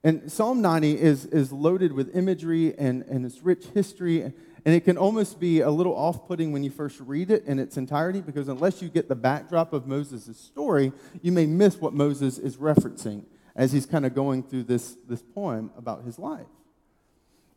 And 0.04 0.30
Psalm 0.30 0.62
90 0.62 1.00
is, 1.00 1.26
is 1.26 1.52
loaded 1.52 1.94
with 1.94 2.16
imagery 2.16 2.78
and, 2.78 3.04
and 3.04 3.26
its 3.26 3.42
rich 3.42 3.66
history. 3.74 4.22
And 4.22 4.36
it 4.76 4.82
can 4.82 4.98
almost 4.98 5.40
be 5.40 5.62
a 5.62 5.72
little 5.72 5.96
off 5.96 6.28
putting 6.28 6.52
when 6.52 6.64
you 6.64 6.70
first 6.70 7.00
read 7.00 7.32
it 7.32 7.46
in 7.46 7.58
its 7.58 7.78
entirety, 7.78 8.20
because 8.20 8.50
unless 8.50 8.82
you 8.82 8.90
get 8.90 9.08
the 9.08 9.16
backdrop 9.16 9.72
of 9.72 9.88
Moses' 9.88 10.38
story, 10.38 10.92
you 11.22 11.32
may 11.32 11.46
miss 11.46 11.78
what 11.78 11.94
Moses 11.94 12.38
is 12.38 12.58
referencing 12.58 13.24
as 13.58 13.74
he's 13.74 13.86
kind 13.86 14.06
of 14.06 14.14
going 14.14 14.44
through 14.44 14.64
this, 14.64 14.96
this 15.10 15.22
poem 15.22 15.72
about 15.76 16.06
his 16.06 16.18
life. 16.18 16.46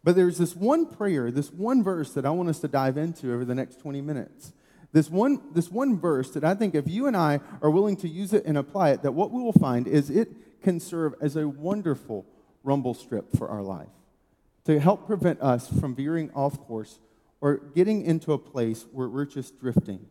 But 0.02 0.16
there's 0.16 0.38
this 0.38 0.56
one 0.56 0.86
prayer, 0.86 1.30
this 1.30 1.52
one 1.52 1.84
verse 1.84 2.14
that 2.14 2.24
I 2.24 2.30
want 2.30 2.48
us 2.48 2.58
to 2.60 2.68
dive 2.68 2.96
into 2.96 3.32
over 3.32 3.44
the 3.44 3.54
next 3.54 3.80
20 3.80 4.00
minutes. 4.00 4.52
This 4.92 5.10
one, 5.10 5.40
this 5.52 5.70
one 5.70 6.00
verse 6.00 6.30
that 6.30 6.42
I 6.42 6.54
think 6.54 6.74
if 6.74 6.88
you 6.88 7.06
and 7.06 7.16
I 7.16 7.40
are 7.62 7.70
willing 7.70 7.96
to 7.98 8.08
use 8.08 8.32
it 8.32 8.44
and 8.46 8.56
apply 8.56 8.90
it, 8.90 9.02
that 9.02 9.12
what 9.12 9.30
we 9.30 9.42
will 9.42 9.52
find 9.52 9.86
is 9.86 10.10
it 10.10 10.62
can 10.62 10.80
serve 10.80 11.14
as 11.20 11.36
a 11.36 11.46
wonderful 11.46 12.26
rumble 12.64 12.94
strip 12.94 13.30
for 13.36 13.48
our 13.48 13.62
life 13.62 13.88
to 14.64 14.80
help 14.80 15.06
prevent 15.06 15.40
us 15.40 15.68
from 15.68 15.94
veering 15.94 16.30
off 16.34 16.58
course 16.60 16.98
or 17.40 17.58
getting 17.74 18.04
into 18.04 18.32
a 18.32 18.38
place 18.38 18.86
where 18.92 19.08
we're 19.08 19.24
just 19.24 19.60
drifting. 19.60 20.06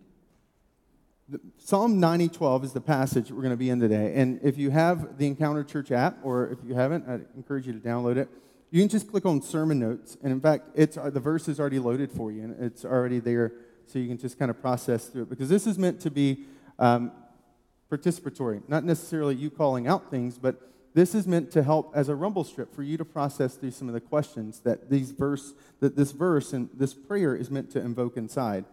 Psalm 1.57 2.00
90:12 2.00 2.63
is 2.63 2.74
the 2.74 2.81
passage 2.81 3.31
we're 3.31 3.41
going 3.41 3.51
to 3.51 3.57
be 3.57 3.69
in 3.69 3.79
today. 3.79 4.13
And 4.15 4.39
if 4.41 4.57
you 4.57 4.71
have 4.71 5.17
the 5.17 5.27
Encounter 5.27 5.63
Church 5.63 5.91
app, 5.91 6.17
or 6.24 6.50
if 6.50 6.59
you 6.65 6.74
haven't, 6.74 7.07
I 7.07 7.19
encourage 7.36 7.67
you 7.67 7.74
to 7.74 7.79
download 7.79 8.17
it. 8.17 8.29
You 8.71 8.81
can 8.81 8.89
just 8.89 9.09
click 9.09 9.25
on 9.25 9.41
sermon 9.41 9.79
notes, 9.79 10.17
and 10.24 10.31
in 10.31 10.39
fact, 10.39 10.69
it's 10.75 10.98
uh, 10.98 11.09
the 11.09 11.19
verse 11.19 11.48
is 11.48 11.59
already 11.59 11.79
loaded 11.79 12.12
for 12.12 12.31
you, 12.31 12.43
and 12.43 12.63
it's 12.63 12.86
already 12.86 13.19
there, 13.19 13.51
so 13.86 14.00
you 14.00 14.07
can 14.07 14.17
just 14.17 14.39
kind 14.39 14.50
of 14.50 14.59
process 14.62 15.07
through 15.07 15.24
it. 15.24 15.29
Because 15.29 15.50
this 15.50 15.67
is 15.67 15.77
meant 15.77 16.00
to 16.01 16.12
be 16.12 16.45
um, 16.77 17.12
participatory, 17.91 18.62
not 18.67 18.83
necessarily 18.83 19.36
you 19.36 19.50
calling 19.50 19.88
out 19.88 20.09
things, 20.09 20.38
but 20.38 20.69
this 20.93 21.13
is 21.13 21.27
meant 21.27 21.51
to 21.51 21.63
help 21.63 21.91
as 21.95 22.09
a 22.09 22.15
rumble 22.15 22.43
strip 22.43 22.74
for 22.74 22.83
you 22.83 22.98
to 22.98 23.05
process 23.05 23.55
through 23.55 23.71
some 23.71 23.88
of 23.88 23.93
the 23.93 24.01
questions 24.01 24.62
that 24.62 24.89
these 24.89 25.12
verse 25.12 25.53
that 25.79 25.95
this 25.95 26.12
verse 26.12 26.53
and 26.53 26.69
this 26.74 26.93
prayer 26.93 27.36
is 27.36 27.51
meant 27.51 27.69
to 27.71 27.79
invoke 27.79 28.17
inside. 28.17 28.65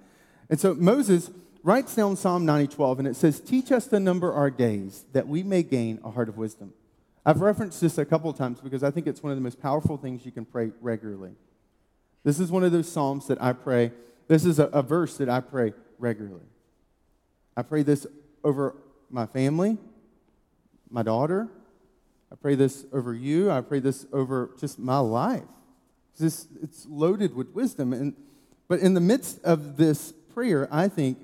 And 0.49 0.59
so 0.59 0.75
Moses 0.75 1.31
writes 1.67 1.97
down 1.97 2.15
Psalm 2.15 2.47
90:12 2.47 3.01
and 3.01 3.09
it 3.09 3.17
says, 3.17 3.41
"Teach 3.41 3.73
us 3.73 3.89
to 3.89 3.99
number 3.99 4.33
our 4.33 4.51
days 4.51 5.05
that 5.13 5.27
we 5.27 5.43
may 5.43 5.65
gain 5.65 5.99
a 6.05 6.11
heart 6.13 6.29
of 6.29 6.39
wisdom." 6.39 6.73
I've 7.25 7.41
referenced 7.41 7.81
this 7.81 7.99
a 7.99 8.05
couple 8.05 8.31
of 8.31 8.37
times 8.37 8.61
because 8.61 8.85
I 8.85 8.93
think 8.93 9.09
it's 9.09 9.21
one 9.21 9.33
of 9.33 9.37
the 9.37 9.43
most 9.43 9.61
powerful 9.61 9.97
things 9.97 10.25
you 10.25 10.31
can 10.31 10.45
pray 10.45 10.71
regularly. 10.81 11.33
This 12.23 12.39
is 12.39 12.53
one 12.53 12.63
of 12.63 12.71
those 12.71 12.89
Psalms 12.89 13.27
that 13.27 13.43
I 13.43 13.53
pray. 13.53 13.91
This 14.29 14.45
is 14.45 14.61
a, 14.61 14.67
a 14.67 14.81
verse 14.81 15.17
that 15.17 15.29
I 15.29 15.41
pray 15.41 15.75
regularly. 15.99 16.47
I 17.57 17.63
pray 17.63 17.83
this 17.83 18.07
over 18.45 18.77
my 19.11 19.27
family, 19.27 19.77
my 20.89 21.03
daughter. 21.03 21.49
I 22.31 22.37
pray 22.37 22.55
this 22.55 22.87
over 22.93 23.13
you. 23.13 23.51
I 23.51 23.61
pray 23.61 23.81
this 23.81 24.07
over 24.13 24.51
just 24.57 24.79
my 24.79 24.99
life. 24.99 25.43
This, 26.17 26.47
it's 26.63 26.87
loaded 26.87 27.35
with 27.35 27.51
wisdom. 27.51 27.93
And, 27.93 28.15
but 28.69 28.79
in 28.79 28.95
the 28.95 29.01
midst 29.01 29.43
of 29.43 29.77
this 29.77 30.13
prayer, 30.33 30.69
I 30.71 30.87
think, 30.87 31.19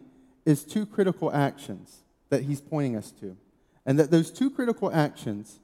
is 0.44 0.64
two 0.64 0.86
critical 0.86 1.32
actions 1.32 2.02
that 2.30 2.42
he's 2.42 2.60
pointing 2.60 2.96
us 2.96 3.10
to. 3.20 3.36
And 3.84 3.98
that 3.98 4.10
those 4.10 4.30
two 4.30 4.50
critical 4.50 4.92
actions 4.92 5.58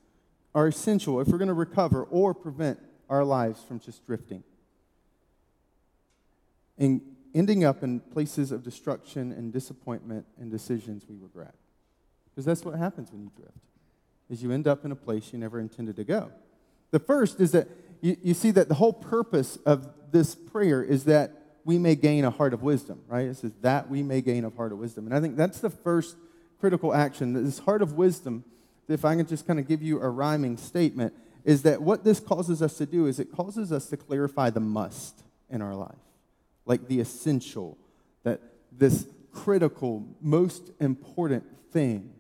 are 0.54 0.66
essential 0.66 1.20
if 1.20 1.28
we're 1.28 1.38
going 1.38 1.48
to 1.48 1.54
recover 1.54 2.02
or 2.04 2.34
prevent 2.34 2.78
our 3.08 3.24
lives 3.24 3.62
from 3.62 3.80
just 3.80 4.04
drifting 4.06 4.42
and 6.78 7.00
ending 7.34 7.64
up 7.64 7.82
in 7.82 8.00
places 8.00 8.52
of 8.52 8.62
destruction 8.62 9.32
and 9.32 9.52
disappointment 9.52 10.24
and 10.40 10.50
decisions 10.50 11.04
we 11.08 11.16
regret. 11.16 11.54
Because 12.30 12.44
that's 12.44 12.64
what 12.64 12.78
happens 12.78 13.10
when 13.12 13.22
you 13.22 13.30
drift, 13.36 13.58
is 14.30 14.42
you 14.42 14.52
end 14.52 14.66
up 14.66 14.84
in 14.84 14.92
a 14.92 14.96
place 14.96 15.32
you 15.32 15.38
never 15.38 15.58
intended 15.58 15.96
to 15.96 16.04
go. 16.04 16.30
The 16.90 16.98
first 16.98 17.40
is 17.40 17.52
that 17.52 17.68
you, 18.00 18.16
you 18.22 18.34
see 18.34 18.50
that 18.52 18.68
the 18.68 18.74
whole 18.74 18.92
purpose 18.92 19.56
of 19.66 19.88
this 20.12 20.34
prayer 20.34 20.82
is 20.82 21.04
that 21.04 21.32
we 21.68 21.76
may 21.76 21.94
gain 21.94 22.24
a 22.24 22.30
heart 22.30 22.54
of 22.54 22.62
wisdom, 22.62 23.02
right? 23.08 23.26
It 23.26 23.36
says 23.36 23.52
that 23.60 23.90
we 23.90 24.02
may 24.02 24.22
gain 24.22 24.46
a 24.46 24.48
heart 24.48 24.72
of 24.72 24.78
wisdom. 24.78 25.04
And 25.04 25.14
I 25.14 25.20
think 25.20 25.36
that's 25.36 25.60
the 25.60 25.68
first 25.68 26.16
critical 26.58 26.94
action. 26.94 27.34
This 27.34 27.58
heart 27.58 27.82
of 27.82 27.92
wisdom, 27.92 28.42
if 28.88 29.04
I 29.04 29.14
can 29.14 29.26
just 29.26 29.46
kind 29.46 29.58
of 29.58 29.68
give 29.68 29.82
you 29.82 30.00
a 30.00 30.08
rhyming 30.08 30.56
statement, 30.56 31.12
is 31.44 31.60
that 31.64 31.82
what 31.82 32.04
this 32.04 32.20
causes 32.20 32.62
us 32.62 32.78
to 32.78 32.86
do 32.86 33.04
is 33.04 33.20
it 33.20 33.30
causes 33.30 33.70
us 33.70 33.84
to 33.90 33.98
clarify 33.98 34.48
the 34.48 34.60
must 34.60 35.22
in 35.50 35.60
our 35.60 35.74
life, 35.74 36.00
like 36.64 36.88
the 36.88 37.00
essential, 37.00 37.76
that 38.22 38.40
this 38.72 39.06
critical, 39.30 40.06
most 40.22 40.70
important 40.80 41.44
thing 41.70 42.14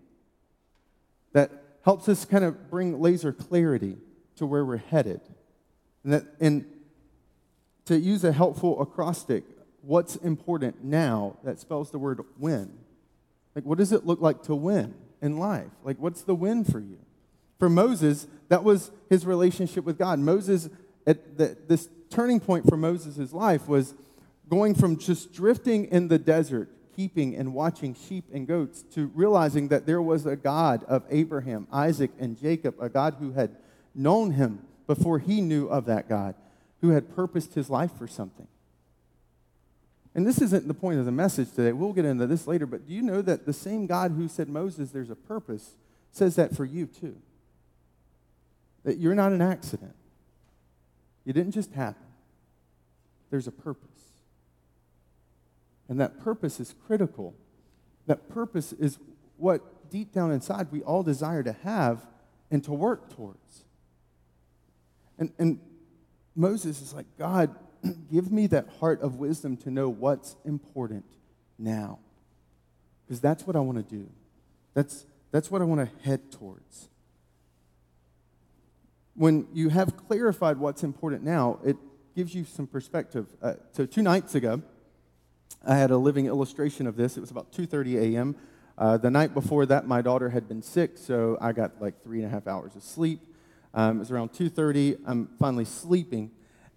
that 1.32 1.50
helps 1.86 2.06
us 2.10 2.26
kind 2.26 2.44
of 2.44 2.68
bring 2.68 3.00
laser 3.00 3.32
clarity 3.32 3.96
to 4.36 4.44
where 4.44 4.66
we're 4.66 4.76
headed. 4.76 5.22
And, 6.04 6.12
that, 6.12 6.24
and 6.38 6.66
to 7.88 7.98
use 7.98 8.22
a 8.22 8.32
helpful 8.32 8.80
acrostic, 8.82 9.44
what's 9.80 10.16
important 10.16 10.84
now, 10.84 11.36
that 11.42 11.58
spells 11.58 11.90
the 11.90 11.98
word 11.98 12.20
win. 12.38 12.70
Like, 13.54 13.64
what 13.64 13.78
does 13.78 13.92
it 13.92 14.04
look 14.04 14.20
like 14.20 14.42
to 14.42 14.54
win 14.54 14.94
in 15.22 15.38
life? 15.38 15.70
Like, 15.82 15.96
what's 15.98 16.20
the 16.20 16.34
win 16.34 16.64
for 16.64 16.80
you? 16.80 16.98
For 17.58 17.70
Moses, 17.70 18.26
that 18.50 18.62
was 18.62 18.90
his 19.08 19.24
relationship 19.24 19.84
with 19.84 19.96
God. 19.96 20.18
Moses, 20.18 20.68
at 21.06 21.38
the, 21.38 21.56
this 21.66 21.88
turning 22.10 22.40
point 22.40 22.68
for 22.68 22.76
Moses' 22.76 23.32
life 23.32 23.66
was 23.66 23.94
going 24.50 24.74
from 24.74 24.98
just 24.98 25.32
drifting 25.32 25.86
in 25.86 26.08
the 26.08 26.18
desert, 26.18 26.68
keeping 26.94 27.34
and 27.34 27.54
watching 27.54 27.94
sheep 27.94 28.26
and 28.34 28.46
goats, 28.46 28.82
to 28.94 29.10
realizing 29.14 29.68
that 29.68 29.86
there 29.86 30.02
was 30.02 30.26
a 30.26 30.36
God 30.36 30.84
of 30.84 31.04
Abraham, 31.08 31.66
Isaac, 31.72 32.10
and 32.20 32.38
Jacob, 32.38 32.74
a 32.80 32.90
God 32.90 33.16
who 33.18 33.32
had 33.32 33.56
known 33.94 34.32
him 34.32 34.60
before 34.86 35.18
he 35.18 35.40
knew 35.40 35.68
of 35.68 35.86
that 35.86 36.06
God, 36.06 36.34
who 36.80 36.90
had 36.90 37.14
purposed 37.14 37.54
his 37.54 37.68
life 37.68 37.92
for 37.96 38.06
something. 38.06 38.46
And 40.14 40.26
this 40.26 40.40
isn't 40.40 40.66
the 40.66 40.74
point 40.74 40.98
of 40.98 41.04
the 41.04 41.12
message 41.12 41.52
today. 41.52 41.72
We'll 41.72 41.92
get 41.92 42.04
into 42.04 42.26
this 42.26 42.46
later, 42.46 42.66
but 42.66 42.86
do 42.86 42.94
you 42.94 43.02
know 43.02 43.22
that 43.22 43.46
the 43.46 43.52
same 43.52 43.86
God 43.86 44.12
who 44.12 44.26
said, 44.28 44.48
Moses, 44.48 44.90
there's 44.90 45.10
a 45.10 45.16
purpose, 45.16 45.76
says 46.12 46.36
that 46.36 46.56
for 46.56 46.64
you 46.64 46.86
too? 46.86 47.16
That 48.84 48.98
you're 48.98 49.14
not 49.14 49.32
an 49.32 49.42
accident. 49.42 49.94
You 51.24 51.32
didn't 51.32 51.52
just 51.52 51.72
happen, 51.72 52.06
there's 53.30 53.46
a 53.46 53.52
purpose. 53.52 53.84
And 55.88 56.00
that 56.00 56.20
purpose 56.20 56.60
is 56.60 56.74
critical. 56.86 57.34
That 58.06 58.28
purpose 58.28 58.72
is 58.72 58.98
what 59.36 59.90
deep 59.90 60.12
down 60.12 60.32
inside 60.32 60.68
we 60.70 60.82
all 60.82 61.02
desire 61.02 61.42
to 61.42 61.52
have 61.64 62.06
and 62.50 62.62
to 62.64 62.72
work 62.72 63.14
towards. 63.14 63.64
And, 65.18 65.32
and 65.38 65.60
Moses 66.38 66.80
is 66.80 66.94
like, 66.94 67.06
God, 67.18 67.54
give 68.12 68.30
me 68.30 68.46
that 68.46 68.68
heart 68.78 69.02
of 69.02 69.16
wisdom 69.16 69.56
to 69.58 69.70
know 69.72 69.88
what's 69.88 70.36
important 70.44 71.04
now. 71.58 71.98
Because 73.04 73.20
that's 73.20 73.44
what 73.44 73.56
I 73.56 73.60
want 73.60 73.78
to 73.78 73.96
do. 73.96 74.08
That's, 74.72 75.04
that's 75.32 75.50
what 75.50 75.60
I 75.60 75.64
want 75.64 75.80
to 75.80 76.08
head 76.08 76.30
towards. 76.30 76.88
When 79.14 79.48
you 79.52 79.70
have 79.70 79.96
clarified 79.96 80.58
what's 80.58 80.84
important 80.84 81.24
now, 81.24 81.58
it 81.64 81.76
gives 82.14 82.36
you 82.36 82.44
some 82.44 82.68
perspective. 82.68 83.26
Uh, 83.42 83.54
so 83.72 83.84
two 83.84 84.02
nights 84.02 84.36
ago, 84.36 84.62
I 85.66 85.74
had 85.74 85.90
a 85.90 85.96
living 85.96 86.26
illustration 86.26 86.86
of 86.86 86.94
this. 86.94 87.16
It 87.16 87.20
was 87.20 87.32
about 87.32 87.50
2.30 87.50 88.14
a.m. 88.14 88.36
Uh, 88.76 88.96
the 88.96 89.10
night 89.10 89.34
before 89.34 89.66
that, 89.66 89.88
my 89.88 90.02
daughter 90.02 90.28
had 90.28 90.48
been 90.48 90.62
sick, 90.62 90.98
so 90.98 91.36
I 91.40 91.50
got 91.50 91.82
like 91.82 92.00
three 92.04 92.18
and 92.18 92.26
a 92.26 92.30
half 92.30 92.46
hours 92.46 92.76
of 92.76 92.84
sleep. 92.84 93.27
Um, 93.78 93.98
it 93.98 94.00
was 94.00 94.10
around 94.10 94.32
2.30. 94.32 94.98
I'm 95.06 95.28
finally 95.38 95.64
sleeping. 95.64 96.32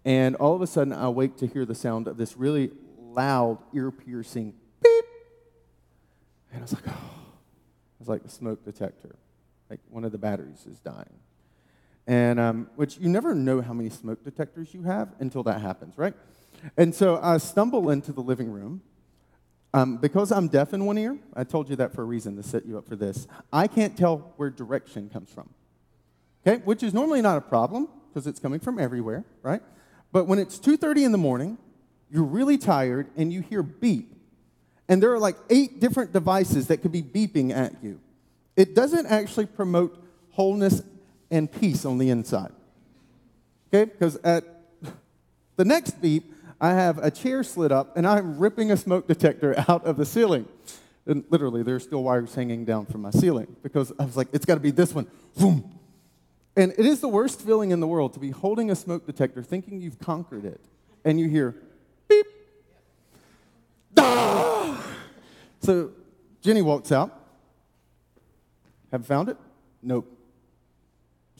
And 0.05 0.35
all 0.35 0.53
of 0.53 0.61
a 0.61 0.67
sudden, 0.67 0.93
I 0.93 1.09
wake 1.09 1.35
to 1.37 1.47
hear 1.47 1.65
the 1.65 1.73
sound 1.73 2.07
of 2.07 2.15
this 2.15 2.37
really 2.37 2.69
loud, 2.99 3.57
ear-piercing 3.73 4.53
beep. 4.83 5.05
And 6.51 6.59
I 6.59 6.61
was 6.61 6.73
like, 6.73 6.83
oh. 6.87 6.91
It 6.91 7.99
was 8.01 8.07
like 8.07 8.23
a 8.23 8.29
smoke 8.29 8.63
detector. 8.63 9.15
Like 9.67 9.79
one 9.89 10.05
of 10.05 10.11
the 10.11 10.19
batteries 10.19 10.67
is 10.67 10.77
dying. 10.79 11.17
And 12.05 12.39
um, 12.39 12.69
which 12.75 12.99
you 12.99 13.09
never 13.09 13.33
know 13.33 13.61
how 13.61 13.73
many 13.73 13.89
smoke 13.89 14.23
detectors 14.23 14.71
you 14.71 14.83
have 14.83 15.09
until 15.19 15.41
that 15.43 15.59
happens, 15.59 15.97
right? 15.97 16.13
And 16.77 16.93
so 16.93 17.19
I 17.19 17.37
stumble 17.37 17.89
into 17.89 18.11
the 18.11 18.21
living 18.21 18.51
room. 18.51 18.83
Um, 19.73 19.97
because 19.97 20.31
I'm 20.31 20.49
deaf 20.49 20.71
in 20.71 20.85
one 20.85 20.99
ear, 20.99 21.17
I 21.33 21.45
told 21.45 21.67
you 21.67 21.77
that 21.77 21.95
for 21.95 22.03
a 22.03 22.05
reason 22.05 22.35
to 22.35 22.43
set 22.43 22.63
you 22.63 22.77
up 22.77 22.87
for 22.87 22.95
this. 22.95 23.25
I 23.51 23.65
can't 23.65 23.97
tell 23.97 24.33
where 24.35 24.51
direction 24.51 25.09
comes 25.09 25.31
from 25.31 25.49
okay, 26.45 26.61
which 26.63 26.83
is 26.83 26.93
normally 26.93 27.21
not 27.21 27.37
a 27.37 27.41
problem 27.41 27.87
because 28.09 28.27
it's 28.27 28.39
coming 28.39 28.59
from 28.59 28.79
everywhere, 28.79 29.23
right? 29.41 29.61
But 30.11 30.27
when 30.27 30.39
it's 30.39 30.59
2:30 30.59 31.05
in 31.05 31.11
the 31.11 31.17
morning, 31.17 31.57
you're 32.09 32.23
really 32.23 32.57
tired 32.57 33.07
and 33.15 33.31
you 33.31 33.41
hear 33.41 33.63
beep. 33.63 34.13
And 34.89 35.01
there 35.01 35.13
are 35.13 35.19
like 35.19 35.37
eight 35.49 35.79
different 35.79 36.11
devices 36.11 36.67
that 36.67 36.77
could 36.77 36.91
be 36.91 37.01
beeping 37.01 37.51
at 37.51 37.81
you. 37.81 37.99
It 38.57 38.75
doesn't 38.75 39.07
actually 39.07 39.45
promote 39.45 39.97
wholeness 40.31 40.83
and 41.29 41.49
peace 41.49 41.85
on 41.85 41.97
the 41.97 42.09
inside. 42.09 42.51
Okay? 43.73 43.89
Because 43.89 44.17
at 44.17 44.43
the 45.55 45.63
next 45.63 46.01
beep, 46.01 46.33
I 46.59 46.71
have 46.73 46.97
a 46.97 47.09
chair 47.09 47.43
slid 47.43 47.71
up 47.71 47.95
and 47.95 48.05
I'm 48.05 48.37
ripping 48.37 48.71
a 48.71 48.77
smoke 48.77 49.07
detector 49.07 49.55
out 49.69 49.85
of 49.85 49.95
the 49.95 50.05
ceiling. 50.05 50.45
And 51.05 51.23
literally, 51.29 51.63
there's 51.63 51.83
still 51.83 52.03
wires 52.03 52.35
hanging 52.35 52.65
down 52.65 52.85
from 52.85 53.01
my 53.01 53.11
ceiling 53.11 53.55
because 53.63 53.91
I 53.97 54.05
was 54.05 54.17
like, 54.17 54.27
it's 54.33 54.45
got 54.45 54.55
to 54.55 54.61
be 54.61 54.71
this 54.71 54.93
one. 54.93 55.07
Boom. 55.37 55.73
And 56.55 56.73
it 56.77 56.85
is 56.85 56.99
the 56.99 57.07
worst 57.07 57.41
feeling 57.41 57.71
in 57.71 57.79
the 57.79 57.87
world 57.87 58.13
to 58.13 58.19
be 58.19 58.29
holding 58.29 58.69
a 58.69 58.75
smoke 58.75 59.05
detector 59.05 59.41
thinking 59.41 59.79
you've 59.79 59.99
conquered 59.99 60.45
it, 60.45 60.59
and 61.05 61.19
you 61.19 61.29
hear 61.29 61.55
beep. 62.07 62.25
Ah! 63.97 64.85
So 65.61 65.91
Jenny 66.41 66.61
walks 66.61 66.91
out. 66.91 67.17
Have 68.91 69.05
found 69.05 69.29
it? 69.29 69.37
Nope. 69.81 70.11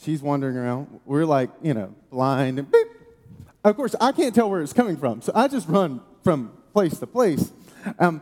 She's 0.02 0.22
wandering 0.22 0.56
around. 0.56 1.02
We're 1.06 1.26
like, 1.26 1.50
you 1.62 1.74
know, 1.74 1.94
blind 2.10 2.60
and 2.60 2.72
beep. 2.72 2.88
Of 3.64 3.76
course, 3.76 3.96
I 4.00 4.12
can't 4.14 4.34
tell 4.34 4.50
where 4.50 4.62
it's 4.62 4.74
coming 4.74 4.98
from, 4.98 5.22
so 5.22 5.32
I 5.36 5.48
just 5.48 5.68
run 5.68 6.02
from 6.24 6.52
place 6.74 6.98
to 7.00 7.08
place. 7.08 7.52
Um, 8.00 8.22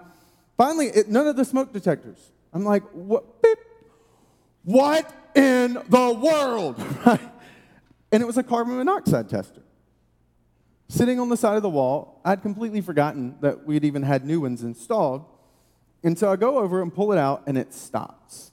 finally, 0.58 0.88
it, 0.88 1.08
none 1.08 1.28
of 1.28 1.36
the 1.36 1.46
smoke 1.46 1.72
detectors. 1.72 2.18
I'm 2.52 2.66
like, 2.66 2.84
what? 2.92 3.42
Beep. 3.42 3.60
What 4.70 5.12
in 5.36 5.74
the 5.74 6.14
world? 6.14 6.76
And 8.12 8.24
it 8.24 8.26
was 8.26 8.40
a 8.40 8.44
carbon 8.44 8.76
monoxide 8.78 9.30
tester. 9.30 9.62
Sitting 10.88 11.20
on 11.20 11.30
the 11.30 11.38
side 11.38 11.58
of 11.58 11.62
the 11.62 11.70
wall, 11.70 12.20
I'd 12.26 12.42
completely 12.42 12.82
forgotten 12.82 13.36
that 13.42 13.68
we'd 13.68 13.86
even 13.86 14.02
had 14.02 14.26
new 14.26 14.42
ones 14.42 14.64
installed. 14.64 15.26
And 16.04 16.18
so 16.18 16.32
I 16.32 16.36
go 16.36 16.58
over 16.58 16.82
and 16.82 16.92
pull 16.92 17.12
it 17.12 17.20
out, 17.20 17.44
and 17.46 17.56
it 17.56 17.72
stops. 17.72 18.52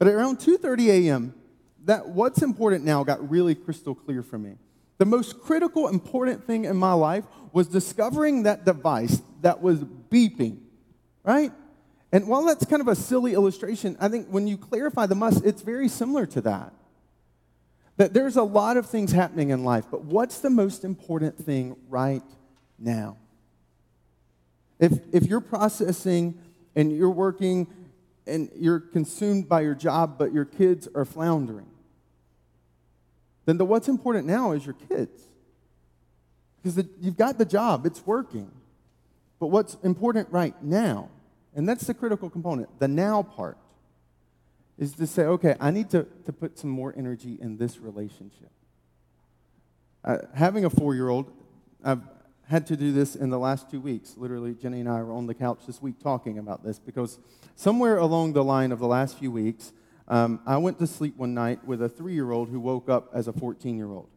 But 0.00 0.08
at 0.08 0.14
around 0.14 0.40
2:30 0.40 0.88
a.m., 0.88 1.34
that 1.84 2.08
what's 2.08 2.42
important 2.42 2.84
now 2.84 3.04
got 3.04 3.30
really 3.30 3.54
crystal 3.54 3.94
clear 3.94 4.24
for 4.24 4.36
me. 4.36 4.56
The 4.98 5.06
most 5.06 5.40
critical, 5.40 5.86
important 5.86 6.44
thing 6.44 6.64
in 6.64 6.76
my 6.76 6.94
life 6.94 7.24
was 7.52 7.68
discovering 7.68 8.42
that 8.42 8.64
device 8.64 9.22
that 9.42 9.62
was 9.62 9.78
beeping, 9.78 10.58
right? 11.22 11.52
And 12.10 12.26
while 12.26 12.44
that's 12.44 12.64
kind 12.64 12.80
of 12.80 12.88
a 12.88 12.94
silly 12.94 13.34
illustration, 13.34 13.96
I 14.00 14.08
think 14.08 14.28
when 14.28 14.46
you 14.46 14.56
clarify 14.56 15.06
the 15.06 15.14
must, 15.14 15.44
it's 15.44 15.62
very 15.62 15.88
similar 15.88 16.26
to 16.26 16.40
that. 16.42 16.72
That 17.98 18.14
there's 18.14 18.36
a 18.36 18.42
lot 18.42 18.76
of 18.76 18.86
things 18.86 19.12
happening 19.12 19.50
in 19.50 19.64
life, 19.64 19.84
but 19.90 20.04
what's 20.04 20.38
the 20.38 20.50
most 20.50 20.84
important 20.84 21.36
thing 21.36 21.76
right 21.88 22.22
now? 22.78 23.16
If, 24.78 24.92
if 25.12 25.26
you're 25.26 25.40
processing 25.40 26.38
and 26.76 26.96
you're 26.96 27.10
working 27.10 27.66
and 28.26 28.48
you're 28.54 28.80
consumed 28.80 29.48
by 29.48 29.62
your 29.62 29.74
job, 29.74 30.16
but 30.18 30.32
your 30.32 30.44
kids 30.44 30.88
are 30.94 31.04
floundering, 31.04 31.66
then 33.44 33.58
the 33.58 33.64
what's 33.64 33.88
important 33.88 34.26
now 34.26 34.52
is 34.52 34.64
your 34.64 34.76
kids. 34.88 35.24
Because 36.56 36.76
the, 36.76 36.88
you've 37.00 37.16
got 37.16 37.38
the 37.38 37.44
job, 37.44 37.84
it's 37.86 38.06
working. 38.06 38.50
But 39.40 39.48
what's 39.48 39.74
important 39.82 40.28
right 40.30 40.54
now, 40.62 41.08
and 41.58 41.68
that's 41.68 41.88
the 41.88 41.92
critical 41.92 42.30
component, 42.30 42.68
the 42.78 42.86
now 42.86 43.20
part, 43.20 43.58
is 44.78 44.92
to 44.92 45.08
say, 45.08 45.24
okay, 45.24 45.56
I 45.58 45.72
need 45.72 45.90
to, 45.90 46.06
to 46.24 46.32
put 46.32 46.56
some 46.56 46.70
more 46.70 46.94
energy 46.96 47.36
in 47.40 47.56
this 47.56 47.80
relationship. 47.80 48.52
Uh, 50.04 50.18
having 50.34 50.64
a 50.64 50.70
four 50.70 50.94
year 50.94 51.08
old, 51.08 51.32
I've 51.82 52.02
had 52.46 52.64
to 52.68 52.76
do 52.76 52.92
this 52.92 53.16
in 53.16 53.30
the 53.30 53.40
last 53.40 53.68
two 53.72 53.80
weeks. 53.80 54.14
Literally, 54.16 54.54
Jenny 54.54 54.78
and 54.78 54.88
I 54.88 55.02
were 55.02 55.12
on 55.12 55.26
the 55.26 55.34
couch 55.34 55.58
this 55.66 55.82
week 55.82 56.00
talking 56.00 56.38
about 56.38 56.62
this 56.62 56.78
because 56.78 57.18
somewhere 57.56 57.96
along 57.96 58.34
the 58.34 58.44
line 58.44 58.70
of 58.70 58.78
the 58.78 58.86
last 58.86 59.18
few 59.18 59.32
weeks, 59.32 59.72
um, 60.06 60.40
I 60.46 60.58
went 60.58 60.78
to 60.78 60.86
sleep 60.86 61.16
one 61.16 61.34
night 61.34 61.66
with 61.66 61.82
a 61.82 61.88
three 61.88 62.14
year 62.14 62.30
old 62.30 62.50
who 62.50 62.60
woke 62.60 62.88
up 62.88 63.10
as 63.12 63.26
a 63.26 63.32
14 63.32 63.76
year 63.76 63.90
old. 63.90 64.08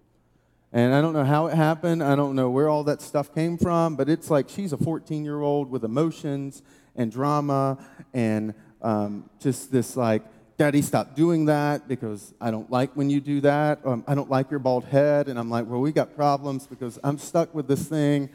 And 0.72 0.94
I 0.94 1.02
don't 1.02 1.14
know 1.14 1.26
how 1.26 1.48
it 1.48 1.56
happened. 1.56 2.04
I 2.04 2.16
don't 2.16 2.36
know 2.36 2.52
where 2.52 2.70
all 2.70 2.84
that 2.84 3.02
stuff 3.02 3.34
came 3.34 3.58
from, 3.58 3.96
but 3.96 4.08
it's 4.08 4.30
like 4.30 4.48
she's 4.48 4.72
a 4.72 4.78
14 4.78 5.26
year 5.26 5.42
old 5.42 5.72
with 5.72 5.84
emotions 5.84 6.62
and 6.96 7.12
drama 7.12 7.78
and 8.14 8.54
um, 8.82 9.30
just 9.40 9.72
this 9.72 9.96
like, 9.96 10.24
Daddy, 10.58 10.82
stop 10.82 11.16
doing 11.16 11.46
that 11.46 11.88
because 11.88 12.34
I 12.40 12.52
don't 12.52 12.70
like 12.70 12.92
when 12.96 13.10
you 13.10 13.20
do 13.20 13.42
that. 13.42 13.80
Um, 13.86 14.04
I 14.08 14.14
don't 14.16 14.30
like 14.30 14.52
your 14.52 14.60
bald 14.60 14.86
head. 14.86 15.28
And 15.28 15.40
I'm 15.40 15.50
like, 15.50 15.66
well, 15.68 15.80
we 15.80 15.92
got 15.92 16.16
problems 16.16 16.68
because 16.68 17.00
I'm 17.04 17.18
stuck 17.18 17.56
with 17.56 17.68
this 17.68 17.88
thing. 17.88 18.30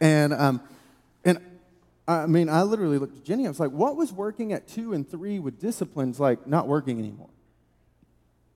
And, 0.00 0.32
um, 0.32 0.60
and 1.24 1.38
I 2.06 2.26
mean, 2.26 2.48
I 2.48 2.62
literally 2.62 2.98
looked 2.98 3.16
at 3.16 3.24
Jenny. 3.24 3.46
I 3.46 3.48
was 3.48 3.58
like, 3.58 3.70
what 3.70 3.96
was 3.96 4.12
working 4.12 4.52
at 4.52 4.68
two 4.68 4.92
and 4.92 5.08
three 5.08 5.38
with 5.38 5.60
disciplines 5.60 6.20
like 6.20 6.46
not 6.46 6.68
working 6.68 6.98
anymore? 6.98 7.30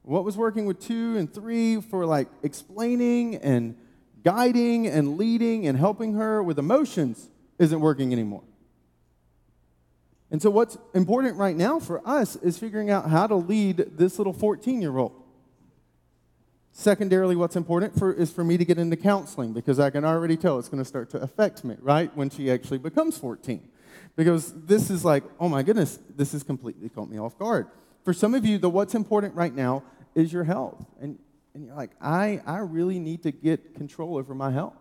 What 0.02 0.24
was 0.24 0.36
working 0.36 0.66
with 0.66 0.80
two 0.80 1.16
and 1.16 1.32
three 1.32 1.80
for 1.80 2.06
like 2.06 2.28
explaining 2.42 3.36
and 3.36 3.76
guiding 4.24 4.86
and 4.86 5.16
leading 5.16 5.66
and 5.66 5.78
helping 5.78 6.14
her 6.14 6.42
with 6.42 6.58
emotions 6.58 7.28
isn't 7.58 7.80
working 7.80 8.12
anymore. 8.12 8.42
And 10.30 10.42
so, 10.42 10.50
what's 10.50 10.76
important 10.94 11.36
right 11.36 11.56
now 11.56 11.80
for 11.80 12.06
us 12.06 12.36
is 12.36 12.58
figuring 12.58 12.90
out 12.90 13.08
how 13.08 13.26
to 13.26 13.34
lead 13.34 13.76
this 13.96 14.18
little 14.18 14.32
14 14.32 14.82
year 14.82 14.96
old. 14.98 15.12
Secondarily, 16.72 17.34
what's 17.34 17.56
important 17.56 17.98
for, 17.98 18.12
is 18.12 18.30
for 18.30 18.44
me 18.44 18.56
to 18.56 18.64
get 18.64 18.78
into 18.78 18.96
counseling 18.96 19.52
because 19.52 19.80
I 19.80 19.90
can 19.90 20.04
already 20.04 20.36
tell 20.36 20.58
it's 20.58 20.68
going 20.68 20.82
to 20.82 20.88
start 20.88 21.10
to 21.10 21.18
affect 21.18 21.64
me, 21.64 21.76
right, 21.80 22.14
when 22.16 22.30
she 22.30 22.50
actually 22.50 22.78
becomes 22.78 23.18
14. 23.18 23.66
Because 24.14 24.52
this 24.52 24.90
is 24.90 25.04
like, 25.04 25.24
oh 25.40 25.48
my 25.48 25.62
goodness, 25.62 25.98
this 26.14 26.32
has 26.32 26.42
completely 26.42 26.88
caught 26.88 27.10
me 27.10 27.18
off 27.18 27.38
guard. 27.38 27.66
For 28.04 28.12
some 28.12 28.34
of 28.34 28.44
you, 28.44 28.58
the 28.58 28.70
what's 28.70 28.94
important 28.94 29.34
right 29.34 29.54
now 29.54 29.82
is 30.14 30.32
your 30.32 30.44
health. 30.44 30.84
And, 31.00 31.18
and 31.54 31.64
you're 31.64 31.74
like, 31.74 31.90
I, 32.00 32.40
I 32.46 32.58
really 32.58 32.98
need 32.98 33.22
to 33.24 33.32
get 33.32 33.74
control 33.74 34.16
over 34.16 34.34
my 34.34 34.50
health. 34.50 34.76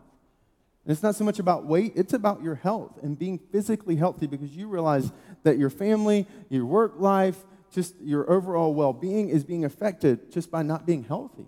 And 0.88 0.94
it's 0.94 1.04
not 1.04 1.16
so 1.16 1.26
much 1.26 1.38
about 1.38 1.66
weight, 1.66 1.92
it's 1.98 2.14
about 2.14 2.42
your 2.42 2.56
health 2.56 2.98
and 3.04 3.20
being 3.20 3.40
physically 3.52 3.98
healthy 3.98 4.26
because 4.26 4.56
you 4.56 4.70
realize 4.70 5.12
that 5.44 5.58
your 5.58 5.70
family, 5.70 6.26
your 6.48 6.66
work 6.66 6.94
life, 6.98 7.36
just 7.74 7.94
your 8.00 8.32
overall 8.32 8.74
well 8.74 8.94
being 8.94 9.28
is 9.28 9.44
being 9.44 9.66
affected 9.66 10.32
just 10.32 10.50
by 10.50 10.62
not 10.62 10.86
being 10.86 11.04
healthy. 11.04 11.46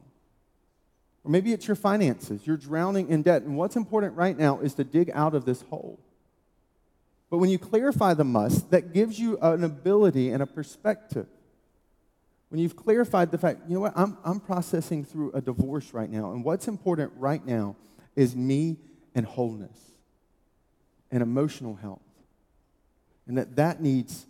Or 1.23 1.31
maybe 1.31 1.53
it's 1.53 1.69
your 1.69 1.77
finances. 1.77 2.45
You're 2.45 2.57
drowning 2.57 3.07
in 3.07 3.21
debt. 3.21 3.43
And 3.43 3.55
what's 3.55 3.77
important 3.77 4.17
right 4.17 4.37
now 4.37 4.59
is 4.59 4.73
to 4.73 4.83
dig 4.83 5.09
out 5.11 5.33
of 5.33 5.45
this 5.45 5.61
hole. 5.61 6.01
But 7.29 7.37
when 7.37 7.49
you 7.49 7.57
clarify 7.57 8.15
the 8.15 8.25
must, 8.25 8.71
that 8.71 8.91
gives 8.91 9.17
you 9.17 9.37
an 9.39 9.63
ability 9.63 10.31
and 10.31 10.43
a 10.43 10.47
perspective. 10.47 11.27
When 12.49 12.59
you've 12.59 12.75
clarified 12.75 13.31
the 13.31 13.37
fact, 13.37 13.61
you 13.69 13.75
know 13.75 13.79
what, 13.79 13.93
I'm, 13.95 14.17
I'm 14.25 14.41
processing 14.41 15.05
through 15.05 15.31
a 15.31 15.39
divorce 15.39 15.93
right 15.93 16.09
now. 16.09 16.33
And 16.33 16.43
what's 16.43 16.67
important 16.67 17.13
right 17.15 17.45
now 17.45 17.77
is 18.17 18.35
me 18.35 18.79
and 19.15 19.25
wholeness 19.25 19.77
and 21.11 21.23
emotional 21.23 21.75
health. 21.75 22.01
And 23.27 23.37
that 23.37 23.55
that 23.55 23.81
needs 23.81 24.25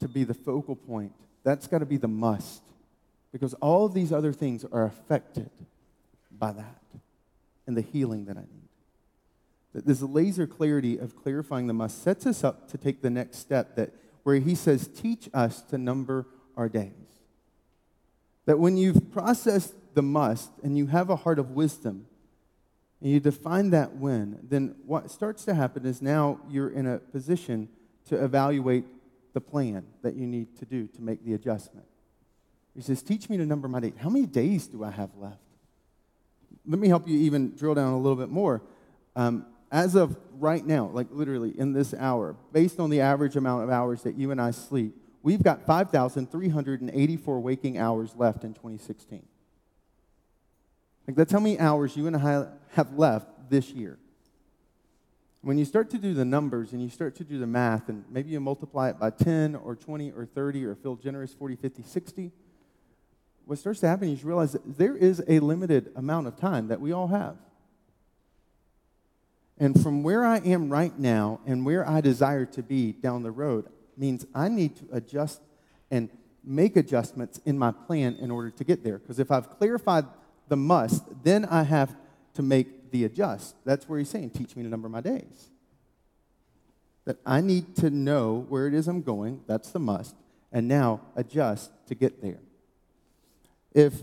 to 0.00 0.08
be 0.08 0.24
the 0.24 0.34
focal 0.34 0.76
point. 0.76 1.12
That's 1.44 1.66
got 1.66 1.78
to 1.78 1.86
be 1.86 1.96
the 1.96 2.08
must. 2.08 2.62
Because 3.32 3.54
all 3.54 3.84
of 3.84 3.94
these 3.94 4.12
other 4.12 4.32
things 4.32 4.64
are 4.72 4.84
affected 4.84 5.50
by 6.30 6.52
that 6.52 6.82
and 7.66 7.76
the 7.76 7.82
healing 7.82 8.24
that 8.26 8.36
I 8.36 8.40
need. 8.40 8.68
That 9.74 9.86
this 9.86 10.00
laser 10.00 10.46
clarity 10.46 10.98
of 10.98 11.14
clarifying 11.14 11.66
the 11.66 11.74
must 11.74 12.02
sets 12.02 12.26
us 12.26 12.42
up 12.42 12.70
to 12.70 12.78
take 12.78 13.02
the 13.02 13.10
next 13.10 13.38
step 13.38 13.76
that 13.76 13.92
where 14.22 14.36
he 14.36 14.54
says, 14.54 14.88
teach 14.88 15.28
us 15.32 15.62
to 15.62 15.78
number 15.78 16.26
our 16.56 16.68
days. 16.68 16.92
That 18.46 18.58
when 18.58 18.76
you've 18.76 19.12
processed 19.12 19.74
the 19.94 20.02
must 20.02 20.50
and 20.62 20.76
you 20.76 20.86
have 20.86 21.10
a 21.10 21.16
heart 21.16 21.38
of 21.38 21.50
wisdom, 21.50 22.06
and 23.00 23.10
you 23.10 23.20
define 23.20 23.70
that 23.70 23.96
when, 23.96 24.40
then 24.42 24.74
what 24.84 25.10
starts 25.10 25.44
to 25.44 25.54
happen 25.54 25.86
is 25.86 26.02
now 26.02 26.40
you're 26.48 26.70
in 26.70 26.86
a 26.86 26.98
position 26.98 27.68
to 28.06 28.22
evaluate 28.22 28.84
the 29.34 29.40
plan 29.40 29.84
that 30.02 30.14
you 30.14 30.26
need 30.26 30.56
to 30.58 30.64
do 30.64 30.86
to 30.88 31.02
make 31.02 31.24
the 31.24 31.34
adjustment. 31.34 31.86
He 32.74 32.82
says, 32.82 33.02
Teach 33.02 33.28
me 33.28 33.36
to 33.36 33.46
number 33.46 33.68
my 33.68 33.80
days. 33.80 33.92
How 33.98 34.08
many 34.08 34.26
days 34.26 34.66
do 34.66 34.82
I 34.82 34.90
have 34.90 35.10
left? 35.16 35.38
Let 36.66 36.78
me 36.78 36.88
help 36.88 37.06
you 37.08 37.18
even 37.18 37.54
drill 37.54 37.74
down 37.74 37.92
a 37.92 37.98
little 37.98 38.16
bit 38.16 38.30
more. 38.30 38.62
Um, 39.14 39.46
as 39.70 39.94
of 39.94 40.16
right 40.38 40.64
now, 40.64 40.86
like 40.86 41.08
literally 41.10 41.58
in 41.58 41.72
this 41.72 41.94
hour, 41.94 42.36
based 42.52 42.80
on 42.80 42.90
the 42.90 43.00
average 43.00 43.36
amount 43.36 43.64
of 43.64 43.70
hours 43.70 44.02
that 44.02 44.16
you 44.16 44.30
and 44.30 44.40
I 44.40 44.50
sleep, 44.50 44.94
we've 45.22 45.42
got 45.42 45.66
5,384 45.66 47.40
waking 47.40 47.78
hours 47.78 48.14
left 48.16 48.44
in 48.44 48.54
2016. 48.54 49.22
Like, 51.08 51.16
that's 51.16 51.32
how 51.32 51.40
many 51.40 51.58
hours 51.58 51.96
you 51.96 52.06
and 52.06 52.14
I 52.14 52.48
have 52.72 52.92
left 52.92 53.48
this 53.48 53.70
year. 53.70 53.98
When 55.40 55.56
you 55.56 55.64
start 55.64 55.88
to 55.90 55.98
do 55.98 56.12
the 56.12 56.26
numbers 56.26 56.74
and 56.74 56.82
you 56.82 56.90
start 56.90 57.14
to 57.16 57.24
do 57.24 57.38
the 57.38 57.46
math, 57.46 57.88
and 57.88 58.04
maybe 58.10 58.28
you 58.28 58.40
multiply 58.40 58.90
it 58.90 58.98
by 58.98 59.08
10 59.08 59.54
or 59.56 59.74
20 59.74 60.10
or 60.10 60.26
30 60.26 60.66
or 60.66 60.74
feel 60.74 60.96
generous 60.96 61.32
40, 61.32 61.56
50, 61.56 61.82
60, 61.82 62.30
what 63.46 63.58
starts 63.58 63.80
to 63.80 63.88
happen 63.88 64.10
is 64.10 64.20
you 64.20 64.28
realize 64.28 64.52
that 64.52 64.76
there 64.76 64.94
is 64.94 65.24
a 65.26 65.38
limited 65.40 65.90
amount 65.96 66.26
of 66.26 66.36
time 66.36 66.68
that 66.68 66.78
we 66.78 66.92
all 66.92 67.06
have. 67.06 67.36
And 69.56 69.82
from 69.82 70.02
where 70.02 70.26
I 70.26 70.40
am 70.40 70.68
right 70.68 70.96
now 70.98 71.40
and 71.46 71.64
where 71.64 71.88
I 71.88 72.02
desire 72.02 72.44
to 72.44 72.62
be 72.62 72.92
down 72.92 73.22
the 73.22 73.30
road 73.30 73.66
means 73.96 74.26
I 74.34 74.50
need 74.50 74.76
to 74.76 74.84
adjust 74.92 75.40
and 75.90 76.10
make 76.44 76.76
adjustments 76.76 77.40
in 77.46 77.58
my 77.58 77.72
plan 77.72 78.16
in 78.16 78.30
order 78.30 78.50
to 78.50 78.62
get 78.62 78.84
there. 78.84 78.98
Because 78.98 79.18
if 79.18 79.30
I've 79.30 79.48
clarified 79.48 80.04
the 80.48 80.56
must, 80.56 81.04
then 81.24 81.44
I 81.44 81.62
have 81.62 81.94
to 82.34 82.42
make 82.42 82.90
the 82.90 83.04
adjust. 83.04 83.54
That's 83.64 83.88
where 83.88 83.98
he's 83.98 84.08
saying, 84.08 84.30
teach 84.30 84.56
me 84.56 84.62
to 84.62 84.68
number 84.68 84.88
my 84.88 85.00
days. 85.00 85.50
That 87.04 87.18
I 87.24 87.40
need 87.40 87.76
to 87.76 87.90
know 87.90 88.46
where 88.48 88.66
it 88.66 88.74
is 88.74 88.88
I'm 88.88 89.02
going, 89.02 89.42
that's 89.46 89.70
the 89.70 89.78
must, 89.78 90.14
and 90.52 90.68
now 90.68 91.00
adjust 91.16 91.70
to 91.88 91.94
get 91.94 92.22
there. 92.22 92.40
If 93.72 93.94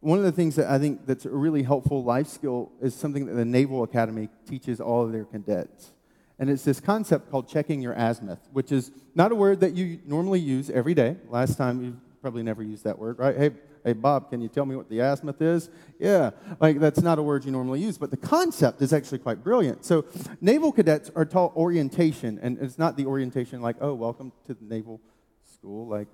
one 0.00 0.18
of 0.18 0.24
the 0.24 0.32
things 0.32 0.56
that 0.56 0.70
I 0.70 0.78
think 0.78 1.06
that's 1.06 1.24
a 1.24 1.30
really 1.30 1.62
helpful 1.62 2.04
life 2.04 2.26
skill 2.26 2.70
is 2.82 2.94
something 2.94 3.24
that 3.24 3.32
the 3.32 3.44
Naval 3.44 3.82
Academy 3.82 4.28
teaches 4.46 4.78
all 4.78 5.02
of 5.04 5.12
their 5.12 5.24
cadets. 5.24 5.92
And 6.38 6.50
it's 6.50 6.62
this 6.62 6.78
concept 6.78 7.30
called 7.30 7.48
checking 7.48 7.80
your 7.80 7.94
azimuth, 7.94 8.40
which 8.52 8.70
is 8.70 8.90
not 9.14 9.32
a 9.32 9.34
word 9.34 9.60
that 9.60 9.72
you 9.74 10.00
normally 10.04 10.40
use 10.40 10.68
every 10.68 10.92
day. 10.92 11.16
Last 11.30 11.56
time 11.56 11.82
you 11.82 11.96
probably 12.24 12.42
never 12.42 12.62
used 12.62 12.84
that 12.84 12.98
word, 12.98 13.18
right? 13.18 13.36
Hey, 13.36 13.50
hey, 13.84 13.92
Bob, 13.92 14.30
can 14.30 14.40
you 14.40 14.48
tell 14.48 14.64
me 14.64 14.74
what 14.76 14.88
the 14.88 15.00
azimuth 15.00 15.42
is? 15.42 15.68
Yeah, 15.98 16.30
like 16.58 16.80
that's 16.80 17.02
not 17.02 17.18
a 17.18 17.22
word 17.22 17.44
you 17.44 17.50
normally 17.50 17.82
use, 17.82 17.98
but 17.98 18.10
the 18.10 18.16
concept 18.16 18.80
is 18.80 18.94
actually 18.94 19.18
quite 19.18 19.44
brilliant. 19.44 19.84
So, 19.84 20.06
naval 20.40 20.72
cadets 20.72 21.10
are 21.14 21.26
taught 21.26 21.54
orientation, 21.54 22.38
and 22.40 22.56
it's 22.62 22.78
not 22.78 22.96
the 22.96 23.04
orientation 23.04 23.60
like, 23.60 23.76
oh, 23.82 23.92
welcome 23.92 24.32
to 24.46 24.54
the 24.54 24.64
naval 24.64 25.02
school, 25.52 25.86
like, 25.86 26.08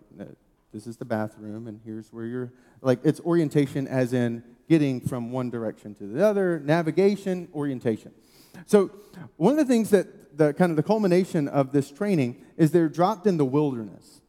this 0.72 0.88
is 0.88 0.96
the 0.96 1.04
bathroom, 1.04 1.68
and 1.68 1.78
here's 1.84 2.12
where 2.12 2.24
you're, 2.24 2.52
like, 2.82 2.98
it's 3.04 3.20
orientation 3.20 3.86
as 3.86 4.12
in 4.12 4.42
getting 4.68 5.00
from 5.00 5.30
one 5.30 5.48
direction 5.48 5.94
to 5.94 6.08
the 6.08 6.26
other, 6.26 6.58
navigation, 6.58 7.46
orientation. 7.54 8.10
So, 8.66 8.90
one 9.36 9.52
of 9.52 9.58
the 9.58 9.72
things 9.72 9.90
that 9.90 10.36
the 10.36 10.54
kind 10.54 10.70
of 10.70 10.76
the 10.76 10.82
culmination 10.82 11.46
of 11.46 11.70
this 11.70 11.88
training 11.88 12.44
is 12.56 12.72
they're 12.72 12.88
dropped 12.88 13.28
in 13.28 13.36
the 13.36 13.44
wilderness 13.44 14.19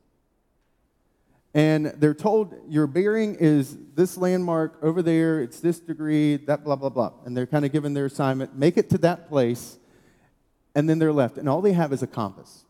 and 1.53 1.87
they're 1.97 2.13
told 2.13 2.55
your 2.69 2.87
bearing 2.87 3.35
is 3.35 3.77
this 3.93 4.17
landmark 4.17 4.77
over 4.81 5.01
there, 5.01 5.41
it's 5.41 5.59
this 5.59 5.79
degree, 5.79 6.37
that 6.37 6.63
blah, 6.63 6.77
blah, 6.77 6.89
blah. 6.89 7.11
And 7.25 7.35
they're 7.35 7.45
kind 7.45 7.65
of 7.65 7.71
given 7.73 7.93
their 7.93 8.05
assignment 8.05 8.55
make 8.55 8.77
it 8.77 8.89
to 8.91 8.97
that 8.99 9.27
place, 9.27 9.77
and 10.75 10.89
then 10.89 10.99
they're 10.99 11.11
left. 11.11 11.37
And 11.37 11.49
all 11.49 11.61
they 11.61 11.73
have 11.73 11.91
is 11.91 12.01
a 12.01 12.07
compass. 12.07 12.63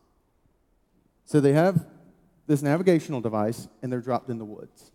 So 1.26 1.40
they 1.40 1.52
have 1.52 1.86
this 2.48 2.60
navigational 2.60 3.20
device, 3.20 3.68
and 3.82 3.92
they're 3.92 4.00
dropped 4.00 4.28
in 4.28 4.38
the 4.38 4.44
woods. 4.44 4.90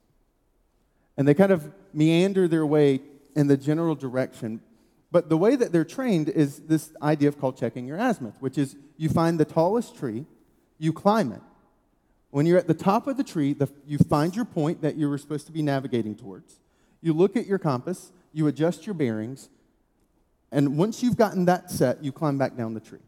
And 1.15 1.27
they 1.27 1.33
kind 1.33 1.51
of 1.51 1.71
meander 1.93 2.47
their 2.47 2.65
way 2.65 3.01
in 3.35 3.47
the 3.47 3.57
general 3.57 3.95
direction. 3.95 4.59
But 5.11 5.29
the 5.29 5.37
way 5.37 5.55
that 5.55 5.71
they're 5.71 5.85
trained 5.85 6.27
is 6.27 6.59
this 6.59 6.91
idea 7.01 7.29
of 7.29 7.39
called 7.39 7.57
checking 7.57 7.87
your 7.87 7.97
azimuth, 7.97 8.35
which 8.41 8.57
is 8.57 8.75
you 8.97 9.07
find 9.07 9.39
the 9.39 9.45
tallest 9.45 9.95
tree, 9.95 10.25
you 10.77 10.91
climb 10.91 11.31
it, 11.31 11.41
when 12.31 12.45
you're 12.45 12.57
at 12.57 12.67
the 12.67 12.73
top 12.73 13.07
of 13.07 13.17
the 13.17 13.23
tree, 13.23 13.53
the, 13.53 13.69
you 13.85 13.97
find 13.97 14.35
your 14.35 14.45
point 14.45 14.81
that 14.81 14.95
you 14.95 15.09
were 15.09 15.17
supposed 15.17 15.45
to 15.47 15.51
be 15.51 15.61
navigating 15.61 16.15
towards. 16.15 16.59
You 17.01 17.13
look 17.13 17.35
at 17.37 17.45
your 17.45 17.59
compass, 17.59 18.11
you 18.33 18.47
adjust 18.47 18.85
your 18.85 18.93
bearings, 18.93 19.49
and 20.51 20.77
once 20.77 21.03
you've 21.03 21.17
gotten 21.17 21.45
that 21.45 21.71
set, 21.71 22.03
you 22.03 22.11
climb 22.11 22.37
back 22.37 22.55
down 22.55 22.73
the 22.73 22.79
tree. 22.79 22.99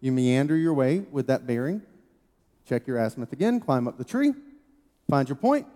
You 0.00 0.12
meander 0.12 0.56
your 0.56 0.74
way 0.74 1.00
with 1.10 1.26
that 1.28 1.46
bearing, 1.46 1.82
check 2.68 2.86
your 2.86 2.98
azimuth 2.98 3.32
again, 3.32 3.60
climb 3.60 3.88
up 3.88 3.98
the 3.98 4.04
tree, 4.04 4.32
find 5.08 5.28
your 5.28 5.36
point, 5.36 5.66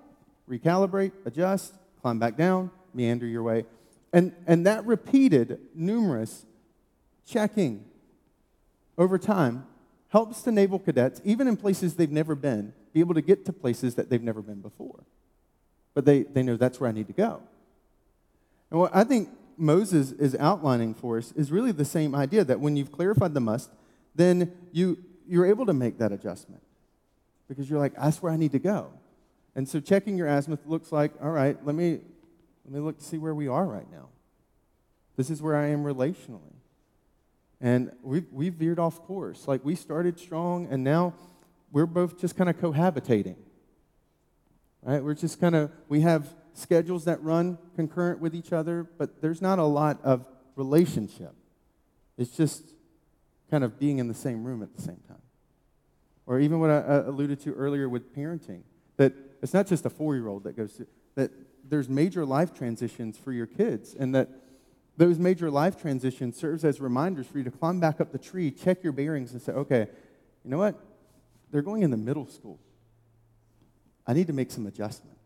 recalibrate, 0.48 1.12
adjust, 1.24 1.74
climb 2.00 2.18
back 2.18 2.36
down, 2.36 2.70
meander 2.94 3.26
your 3.26 3.42
way. 3.42 3.64
And, 4.12 4.32
and 4.46 4.66
that 4.66 4.84
repeated 4.84 5.58
numerous 5.74 6.44
checking 7.26 7.84
over 8.98 9.18
time 9.18 9.66
helps 10.12 10.42
the 10.42 10.52
naval 10.52 10.78
cadets, 10.78 11.22
even 11.24 11.48
in 11.48 11.56
places 11.56 11.94
they've 11.94 12.10
never 12.10 12.34
been, 12.34 12.74
be 12.92 13.00
able 13.00 13.14
to 13.14 13.22
get 13.22 13.46
to 13.46 13.52
places 13.52 13.94
that 13.94 14.10
they've 14.10 14.22
never 14.22 14.42
been 14.42 14.60
before. 14.60 15.04
But 15.94 16.04
they, 16.04 16.24
they 16.24 16.42
know 16.42 16.56
that's 16.56 16.78
where 16.78 16.90
I 16.90 16.92
need 16.92 17.06
to 17.06 17.14
go. 17.14 17.42
And 18.70 18.78
what 18.78 18.94
I 18.94 19.04
think 19.04 19.30
Moses 19.56 20.12
is 20.12 20.36
outlining 20.36 20.92
for 20.92 21.16
us 21.16 21.32
is 21.32 21.50
really 21.50 21.72
the 21.72 21.86
same 21.86 22.14
idea 22.14 22.44
that 22.44 22.60
when 22.60 22.76
you've 22.76 22.92
clarified 22.92 23.32
the 23.32 23.40
must, 23.40 23.70
then 24.14 24.52
you, 24.70 24.98
you're 25.26 25.46
able 25.46 25.64
to 25.64 25.72
make 25.72 25.96
that 25.98 26.12
adjustment 26.12 26.62
because 27.48 27.70
you're 27.70 27.78
like, 27.78 27.94
that's 27.94 28.22
where 28.22 28.32
I 28.32 28.36
need 28.36 28.52
to 28.52 28.58
go. 28.58 28.90
And 29.54 29.66
so 29.66 29.80
checking 29.80 30.18
your 30.18 30.28
azimuth 30.28 30.66
looks 30.66 30.92
like, 30.92 31.12
all 31.22 31.30
right, 31.30 31.56
let 31.64 31.74
me, 31.74 32.00
let 32.66 32.74
me 32.74 32.80
look 32.80 32.98
to 32.98 33.04
see 33.04 33.16
where 33.16 33.34
we 33.34 33.48
are 33.48 33.64
right 33.64 33.90
now. 33.90 34.08
This 35.16 35.30
is 35.30 35.40
where 35.40 35.56
I 35.56 35.68
am 35.68 35.84
relationally. 35.84 36.52
And 37.62 37.92
we've, 38.02 38.26
we've 38.32 38.54
veered 38.54 38.80
off 38.80 39.00
course. 39.02 39.46
Like 39.46 39.64
we 39.64 39.76
started 39.76 40.18
strong, 40.18 40.66
and 40.70 40.82
now 40.82 41.14
we're 41.70 41.86
both 41.86 42.20
just 42.20 42.36
kind 42.36 42.50
of 42.50 42.58
cohabitating. 42.58 43.36
Right? 44.82 45.02
We're 45.02 45.14
just 45.14 45.40
kind 45.40 45.54
of, 45.54 45.70
we 45.88 46.00
have 46.00 46.34
schedules 46.54 47.04
that 47.04 47.22
run 47.22 47.56
concurrent 47.76 48.20
with 48.20 48.34
each 48.34 48.52
other, 48.52 48.82
but 48.98 49.22
there's 49.22 49.40
not 49.40 49.60
a 49.60 49.64
lot 49.64 50.00
of 50.02 50.26
relationship. 50.56 51.34
It's 52.18 52.36
just 52.36 52.64
kind 53.48 53.62
of 53.62 53.78
being 53.78 53.98
in 53.98 54.08
the 54.08 54.14
same 54.14 54.42
room 54.42 54.62
at 54.62 54.74
the 54.74 54.82
same 54.82 55.00
time. 55.08 55.22
Or 56.26 56.40
even 56.40 56.58
what 56.58 56.70
I 56.70 57.02
alluded 57.06 57.40
to 57.42 57.52
earlier 57.54 57.88
with 57.88 58.14
parenting, 58.14 58.62
that 58.96 59.12
it's 59.40 59.54
not 59.54 59.68
just 59.68 59.86
a 59.86 59.90
four 59.90 60.16
year 60.16 60.26
old 60.26 60.44
that 60.44 60.56
goes 60.56 60.72
through, 60.72 60.86
that 61.14 61.30
there's 61.68 61.88
major 61.88 62.26
life 62.26 62.52
transitions 62.52 63.16
for 63.16 63.32
your 63.32 63.46
kids, 63.46 63.94
and 63.94 64.14
that 64.14 64.28
those 64.96 65.18
major 65.18 65.50
life 65.50 65.80
transitions 65.80 66.36
serves 66.36 66.64
as 66.64 66.80
reminders 66.80 67.26
for 67.26 67.38
you 67.38 67.44
to 67.44 67.50
climb 67.50 67.80
back 67.80 68.00
up 68.00 68.12
the 68.12 68.18
tree, 68.18 68.50
check 68.50 68.82
your 68.82 68.92
bearings, 68.92 69.32
and 69.32 69.40
say, 69.40 69.52
okay, 69.52 69.86
you 70.44 70.50
know 70.50 70.58
what? 70.58 70.78
They're 71.50 71.62
going 71.62 71.82
in 71.82 71.90
the 71.90 71.96
middle 71.96 72.26
school. 72.26 72.58
I 74.06 74.12
need 74.12 74.26
to 74.26 74.32
make 74.32 74.50
some 74.50 74.66
adjustments. 74.66 75.18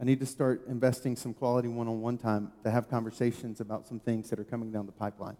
I 0.00 0.04
need 0.04 0.20
to 0.20 0.26
start 0.26 0.66
investing 0.66 1.16
some 1.16 1.32
quality 1.32 1.68
one 1.68 1.88
on 1.88 2.00
one 2.00 2.18
time 2.18 2.52
to 2.64 2.70
have 2.70 2.90
conversations 2.90 3.60
about 3.60 3.86
some 3.86 4.00
things 4.00 4.28
that 4.30 4.38
are 4.38 4.44
coming 4.44 4.72
down 4.72 4.86
the 4.86 4.92
pipeline. 4.92 5.36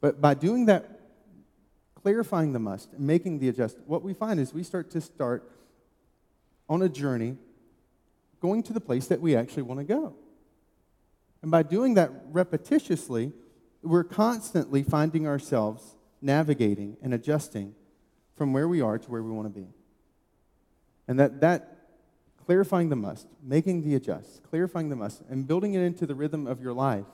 But 0.00 0.20
by 0.20 0.34
doing 0.34 0.66
that, 0.66 1.00
clarifying 1.94 2.52
the 2.52 2.58
must 2.58 2.92
and 2.92 3.06
making 3.06 3.38
the 3.38 3.48
adjustment, 3.48 3.88
what 3.88 4.02
we 4.02 4.14
find 4.14 4.40
is 4.40 4.54
we 4.54 4.62
start 4.62 4.90
to 4.92 5.00
start 5.00 5.50
on 6.68 6.82
a 6.82 6.88
journey 6.88 7.36
going 8.40 8.62
to 8.64 8.72
the 8.72 8.80
place 8.80 9.06
that 9.08 9.20
we 9.20 9.36
actually 9.36 9.62
want 9.62 9.80
to 9.80 9.84
go. 9.84 10.14
And 11.42 11.50
by 11.50 11.62
doing 11.62 11.94
that 11.94 12.32
repetitiously, 12.32 13.32
we're 13.82 14.04
constantly 14.04 14.82
finding 14.82 15.26
ourselves 15.26 15.96
navigating 16.20 16.96
and 17.02 17.12
adjusting 17.12 17.74
from 18.36 18.52
where 18.52 18.68
we 18.68 18.80
are 18.80 18.98
to 18.98 19.10
where 19.10 19.22
we 19.22 19.30
want 19.30 19.52
to 19.52 19.60
be. 19.60 19.66
And 21.08 21.18
that, 21.18 21.40
that 21.40 21.78
clarifying 22.46 22.88
the 22.88 22.96
must, 22.96 23.26
making 23.42 23.82
the 23.82 23.96
adjust, 23.96 24.42
clarifying 24.44 24.88
the 24.88 24.96
must, 24.96 25.22
and 25.28 25.46
building 25.46 25.74
it 25.74 25.80
into 25.80 26.06
the 26.06 26.14
rhythm 26.14 26.46
of 26.46 26.60
your 26.60 26.72
life 26.72 27.06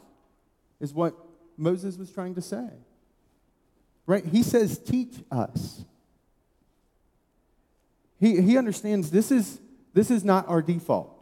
is 0.79 0.93
what 0.93 1.14
Moses 1.57 1.97
was 1.97 2.12
trying 2.12 2.35
to 2.35 2.43
say. 2.43 2.69
Right? 4.07 4.25
He 4.25 4.43
says, 4.43 4.79
teach 4.79 5.17
us. 5.31 5.85
He, 8.21 8.41
he 8.41 8.59
understands 8.59 9.11
this 9.11 9.31
is, 9.31 9.61
this 9.95 10.11
is 10.11 10.25
not 10.25 10.49
our 10.49 10.62
default. 10.62 11.14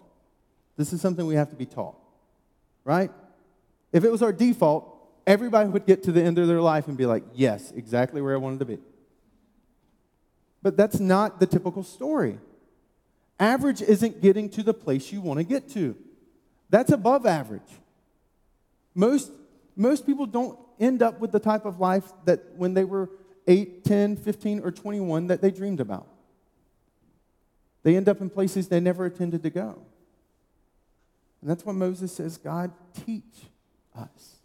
This 0.77 0.93
is 0.93 1.01
something 1.01 1.27
we 1.27 1.37
have 1.37 1.51
to 1.51 1.57
be 1.57 1.67
taught. 1.67 1.97
Right? 2.87 3.11
If 3.93 4.05
it 4.05 4.13
was 4.13 4.23
our 4.23 4.33
default, 4.33 4.97
everybody 5.27 5.69
would 5.69 5.87
get 5.87 6.05
to 6.05 6.13
the 6.13 6.23
end 6.23 6.39
of 6.39 6.47
their 6.47 6.61
life 6.63 6.87
and 6.87 6.97
be 6.97 7.05
like, 7.05 7.25
yes, 7.35 7.73
exactly 7.73 8.23
where 8.23 8.33
I 8.33 8.39
wanted 8.39 8.61
to 8.61 8.65
be. 8.65 8.79
But 10.63 10.77
that's 10.77 11.01
not 11.01 11.41
the 11.41 11.47
typical 11.47 11.83
story. 11.83 12.39
Average 13.41 13.83
isn't 13.83 14.23
getting 14.23 14.49
to 14.51 14.63
the 14.63 14.73
place 14.73 15.13
you 15.13 15.21
want 15.21 15.39
to 15.39 15.45
get 15.45 15.69
to. 15.71 15.97
That's 16.71 16.93
above 16.93 17.27
average. 17.27 17.61
Most, 18.95 19.33
most 19.75 20.07
people 20.07 20.27
don't 20.27 20.57
end 20.79 21.03
up 21.03 21.21
with 21.21 21.33
the 21.33 21.41
type 21.41 21.65
of 21.65 21.81
life 21.81 22.05
that 22.25 22.55
when 22.57 22.75
they 22.75 22.85
were 22.85 23.11
8, 23.49 23.83
10, 23.85 24.17
15, 24.17 24.61
or 24.61 24.71
21 24.71 25.27
that 25.27 25.41
they 25.43 25.51
dreamed 25.51 25.81
about. 25.81 26.07
They 27.83 27.97
end 27.97 28.09
up 28.09 28.21
in 28.21 28.31
places 28.31 28.69
they 28.69 28.81
never 28.81 29.07
intended 29.07 29.43
to 29.43 29.51
go. 29.51 29.83
And 31.41 31.51
that's 31.51 31.65
what 31.65 31.75
Moses 31.75 32.13
says 32.13 32.37
God, 32.37 32.73
teach 33.05 33.51
us. 33.97 34.37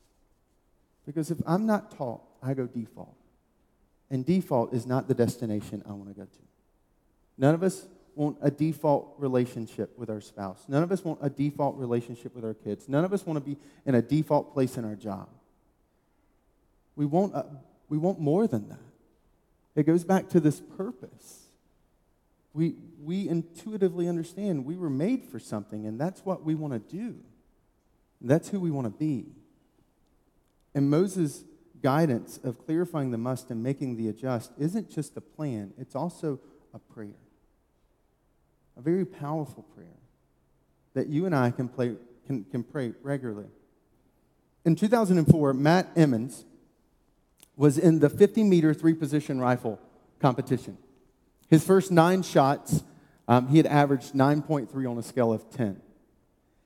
Because 1.05 1.31
if 1.31 1.37
I'm 1.45 1.65
not 1.65 1.95
taught, 1.97 2.21
I 2.43 2.53
go 2.53 2.67
default. 2.67 3.15
And 4.09 4.25
default 4.25 4.73
is 4.73 4.85
not 4.85 5.07
the 5.07 5.13
destination 5.13 5.83
I 5.87 5.93
want 5.93 6.09
to 6.09 6.13
go 6.13 6.23
to. 6.23 6.39
None 7.37 7.55
of 7.55 7.63
us 7.63 7.85
want 8.15 8.37
a 8.41 8.51
default 8.51 9.15
relationship 9.17 9.97
with 9.97 10.09
our 10.09 10.21
spouse. 10.21 10.65
None 10.67 10.83
of 10.83 10.91
us 10.91 11.03
want 11.03 11.19
a 11.21 11.29
default 11.29 11.77
relationship 11.77 12.35
with 12.35 12.43
our 12.43 12.53
kids. 12.53 12.89
None 12.89 13.05
of 13.05 13.13
us 13.13 13.25
want 13.25 13.37
to 13.37 13.49
be 13.49 13.57
in 13.85 13.95
a 13.95 14.01
default 14.01 14.53
place 14.53 14.77
in 14.77 14.85
our 14.85 14.95
job. 14.95 15.29
We 16.95 17.05
want, 17.05 17.33
a, 17.33 17.45
we 17.89 17.97
want 17.97 18.19
more 18.19 18.47
than 18.47 18.67
that. 18.69 18.79
It 19.75 19.83
goes 19.83 20.03
back 20.03 20.29
to 20.29 20.39
this 20.39 20.59
purpose. 20.59 21.40
We, 22.53 22.75
we 23.01 23.29
intuitively 23.29 24.07
understand 24.07 24.65
we 24.65 24.75
were 24.75 24.89
made 24.89 25.23
for 25.23 25.39
something, 25.39 25.85
and 25.85 25.99
that's 25.99 26.25
what 26.25 26.43
we 26.43 26.55
want 26.55 26.73
to 26.73 26.95
do. 26.95 27.15
That's 28.19 28.49
who 28.49 28.59
we 28.59 28.71
want 28.71 28.85
to 28.85 28.91
be. 28.91 29.27
And 30.75 30.89
Moses' 30.89 31.43
guidance 31.81 32.39
of 32.43 32.63
clarifying 32.65 33.11
the 33.11 33.17
must 33.17 33.49
and 33.49 33.63
making 33.63 33.97
the 33.97 34.09
adjust 34.09 34.51
isn't 34.59 34.89
just 34.89 35.17
a 35.17 35.21
plan, 35.21 35.73
it's 35.77 35.95
also 35.95 36.39
a 36.73 36.79
prayer 36.79 37.15
a 38.77 38.81
very 38.81 39.05
powerful 39.05 39.63
prayer 39.75 39.87
that 40.93 41.07
you 41.07 41.25
and 41.25 41.35
I 41.35 41.51
can, 41.51 41.67
play, 41.67 41.95
can, 42.25 42.43
can 42.45 42.63
pray 42.63 42.93
regularly. 43.01 43.47
In 44.65 44.75
2004, 44.75 45.53
Matt 45.53 45.89
Emmons 45.95 46.45
was 47.55 47.77
in 47.77 47.99
the 47.99 48.09
50 48.09 48.43
meter 48.43 48.73
three 48.73 48.93
position 48.93 49.39
rifle 49.39 49.79
competition. 50.19 50.77
His 51.51 51.65
first 51.65 51.91
nine 51.91 52.23
shots, 52.23 52.81
um, 53.27 53.49
he 53.49 53.57
had 53.57 53.67
averaged 53.67 54.13
9.3 54.13 54.89
on 54.89 54.97
a 54.97 55.03
scale 55.03 55.33
of 55.33 55.47
10. 55.51 55.81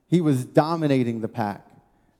He 0.08 0.20
was 0.20 0.44
dominating 0.44 1.20
the 1.20 1.28
pack. 1.28 1.66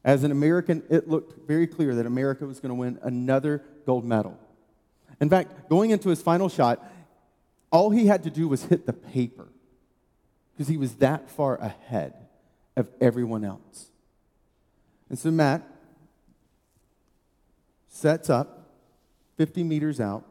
As 0.04 0.24
an 0.24 0.32
American, 0.32 0.82
it 0.90 1.08
looked 1.08 1.46
very 1.46 1.68
clear 1.68 1.94
that 1.94 2.06
America 2.06 2.44
was 2.44 2.58
going 2.58 2.70
to 2.70 2.74
win 2.74 2.98
another 3.02 3.62
gold 3.86 4.04
medal. 4.04 4.36
In 5.20 5.30
fact, 5.30 5.68
going 5.68 5.90
into 5.90 6.08
his 6.08 6.20
final 6.20 6.48
shot, 6.48 6.84
all 7.70 7.90
he 7.90 8.08
had 8.08 8.24
to 8.24 8.30
do 8.30 8.48
was 8.48 8.64
hit 8.64 8.84
the 8.84 8.92
paper 8.92 9.46
because 10.52 10.66
he 10.66 10.76
was 10.76 10.94
that 10.96 11.30
far 11.30 11.56
ahead 11.58 12.14
of 12.76 12.88
everyone 13.00 13.44
else. 13.44 13.90
And 15.08 15.16
so 15.16 15.30
Matt 15.30 15.62
sets 17.88 18.28
up 18.28 18.70
50 19.36 19.62
meters 19.62 20.00
out, 20.00 20.24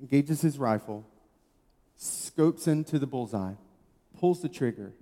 engages 0.00 0.40
his 0.40 0.58
rifle, 0.58 1.06
scopes 2.32 2.66
into 2.66 2.98
the 2.98 3.06
bullseye, 3.06 3.54
pulls 4.18 4.40
the 4.40 4.48
trigger, 4.48 4.92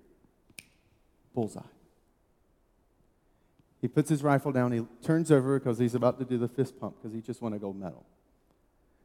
bullseye. 1.35 1.61
He 3.81 3.88
puts 3.88 4.11
his 4.11 4.23
rifle 4.23 4.53
down, 4.53 4.73
he 4.73 4.85
turns 5.03 5.31
over 5.31 5.59
because 5.59 5.79
he's 5.79 5.95
about 5.95 6.19
to 6.19 6.25
do 6.25 6.38
the 6.38 6.49
fist 6.49 6.79
pump 6.79 6.97
because 7.01 7.14
he 7.14 7.21
just 7.21 7.40
won 7.40 7.53
a 7.53 7.59
gold 7.59 7.79
medal. 7.79 8.05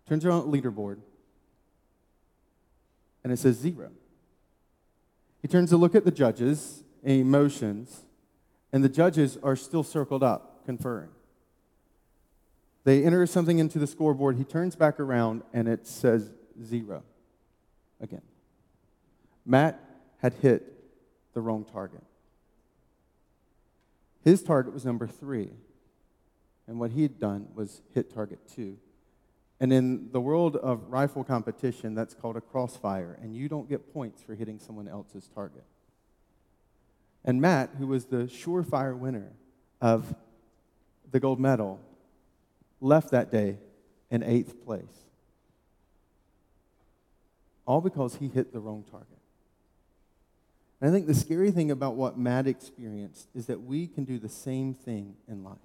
Turns 0.08 0.26
around 0.26 0.52
the 0.52 0.58
leaderboard, 0.58 0.98
and 3.24 3.32
it 3.32 3.38
says 3.38 3.58
zero. 3.58 3.92
He 5.42 5.48
turns 5.48 5.70
to 5.70 5.78
look 5.78 5.96
at 5.96 6.04
the 6.04 6.12
judges' 6.12 6.84
emotions, 7.04 8.06
and 8.74 8.84
the 8.84 8.90
judges 8.90 9.38
are 9.44 9.56
still 9.56 9.84
circled 9.84 10.24
up, 10.24 10.66
conferring. 10.66 11.10
They 12.84 13.04
enter 13.04 13.26
something 13.28 13.60
into 13.60 13.80
the 13.80 13.88
scoreboard. 13.88 14.38
He 14.38 14.44
turns 14.44 14.76
back 14.76 15.00
around, 15.00 15.44
and 15.54 15.68
it 15.68 15.88
says 15.88 16.32
zero 16.64 17.04
again. 18.02 18.22
Matt 19.46 19.80
had 20.20 20.34
hit 20.34 20.74
the 21.34 21.42
wrong 21.42 21.66
target. 21.66 22.04
His 24.24 24.42
target 24.42 24.74
was 24.74 24.86
number 24.86 25.06
three, 25.06 25.50
and 26.68 26.80
what 26.80 26.92
he 26.92 27.04
had 27.04 27.20
done 27.20 27.48
was 27.54 27.82
hit 27.94 28.14
target 28.14 28.40
two. 28.48 28.78
And 29.60 29.72
in 29.72 30.10
the 30.12 30.20
world 30.20 30.56
of 30.58 30.90
rifle 30.90 31.24
competition, 31.24 31.94
that's 31.96 32.14
called 32.14 32.36
a 32.36 32.42
crossfire, 32.42 33.18
and 33.22 33.36
you 33.36 33.48
don't 33.48 33.70
get 33.70 33.94
points 33.94 34.22
for 34.22 34.36
hitting 34.36 34.60
someone 34.60 34.88
else's 34.88 35.30
target. 35.34 35.64
And 37.24 37.40
Matt, 37.40 37.72
who 37.78 37.88
was 37.88 38.06
the 38.06 38.26
surefire 38.26 38.98
winner 38.98 39.32
of 39.80 40.14
the 41.12 41.20
gold 41.20 41.40
medal, 41.40 41.80
left 42.82 43.12
that 43.12 43.32
day 43.32 43.58
in 44.12 44.24
eighth 44.24 44.66
place. 44.66 45.05
All 47.66 47.82
because 47.82 48.16
he 48.16 48.28
hit 48.28 48.54
the 48.54 48.60
wrong 48.60 48.84
target. 48.90 49.18
And 50.80 50.90
I 50.90 50.94
think 50.94 51.08
the 51.08 51.16
scary 51.16 51.52
thing 51.52 51.72
about 51.72 51.96
what 51.96 52.18
Matt 52.18 52.48
experienced 52.48 53.30
is 53.34 53.48
that 53.48 53.64
we 53.64 53.88
can 53.88 54.04
do 54.04 54.20
the 54.20 54.30
same 54.30 54.74
thing 54.74 55.16
in 55.28 55.44
life. 55.44 55.58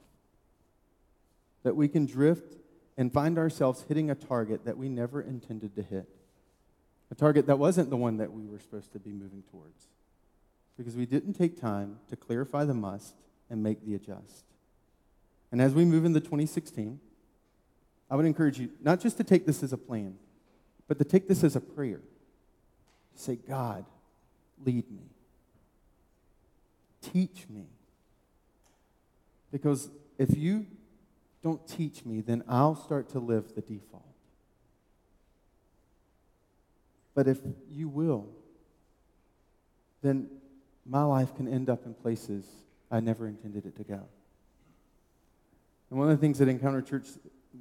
That 1.62 1.76
we 1.76 1.88
can 1.88 2.06
drift 2.06 2.56
and 2.96 3.12
find 3.12 3.38
ourselves 3.38 3.84
hitting 3.88 4.10
a 4.10 4.14
target 4.14 4.64
that 4.64 4.78
we 4.78 4.88
never 4.88 5.20
intended 5.20 5.74
to 5.76 5.82
hit. 5.82 6.08
A 7.10 7.14
target 7.14 7.46
that 7.46 7.58
wasn't 7.58 7.90
the 7.90 7.96
one 7.96 8.18
that 8.18 8.32
we 8.32 8.46
were 8.46 8.60
supposed 8.60 8.92
to 8.92 8.98
be 8.98 9.10
moving 9.10 9.42
towards. 9.50 9.88
Because 10.78 10.96
we 10.96 11.06
didn't 11.06 11.34
take 11.34 11.60
time 11.60 11.98
to 12.08 12.16
clarify 12.16 12.64
the 12.64 12.74
must 12.74 13.14
and 13.50 13.62
make 13.62 13.84
the 13.84 13.94
adjust. 13.94 14.44
And 15.52 15.60
as 15.60 15.74
we 15.74 15.84
move 15.84 16.04
into 16.04 16.20
2016, 16.20 17.00
I 18.10 18.16
would 18.16 18.26
encourage 18.26 18.58
you 18.58 18.70
not 18.80 19.00
just 19.00 19.16
to 19.18 19.24
take 19.24 19.44
this 19.44 19.62
as 19.62 19.72
a 19.72 19.78
plan, 19.78 20.16
but 20.90 20.98
to 20.98 21.04
take 21.04 21.28
this 21.28 21.44
as 21.44 21.54
a 21.54 21.60
prayer. 21.60 22.00
To 23.14 23.22
say, 23.22 23.36
God, 23.36 23.84
lead 24.64 24.90
me. 24.90 25.04
Teach 27.00 27.46
me. 27.48 27.66
Because 29.52 29.88
if 30.18 30.36
you 30.36 30.66
don't 31.44 31.64
teach 31.68 32.04
me, 32.04 32.22
then 32.22 32.42
I'll 32.48 32.74
start 32.74 33.08
to 33.10 33.20
live 33.20 33.54
the 33.54 33.60
default. 33.60 34.02
But 37.14 37.28
if 37.28 37.38
you 37.70 37.88
will, 37.88 38.26
then 40.02 40.26
my 40.84 41.04
life 41.04 41.36
can 41.36 41.46
end 41.46 41.70
up 41.70 41.86
in 41.86 41.94
places 41.94 42.44
I 42.90 42.98
never 42.98 43.28
intended 43.28 43.64
it 43.64 43.76
to 43.76 43.84
go. 43.84 44.00
And 45.88 46.00
one 46.00 46.10
of 46.10 46.18
the 46.18 46.20
things 46.20 46.38
that 46.38 46.48
Encounter 46.48 46.82
Church, 46.82 47.06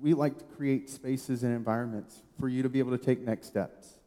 we 0.02 0.14
like 0.14 0.38
to 0.40 0.46
create 0.46 0.90
spaces 0.90 1.44
and 1.44 1.56
environments 1.56 2.22
for 2.40 2.48
you 2.48 2.64
to 2.64 2.70
be 2.70 2.80
able 2.80 2.92
to 2.98 3.04
take 3.04 3.22
next 3.22 3.48
steps. 3.48 4.00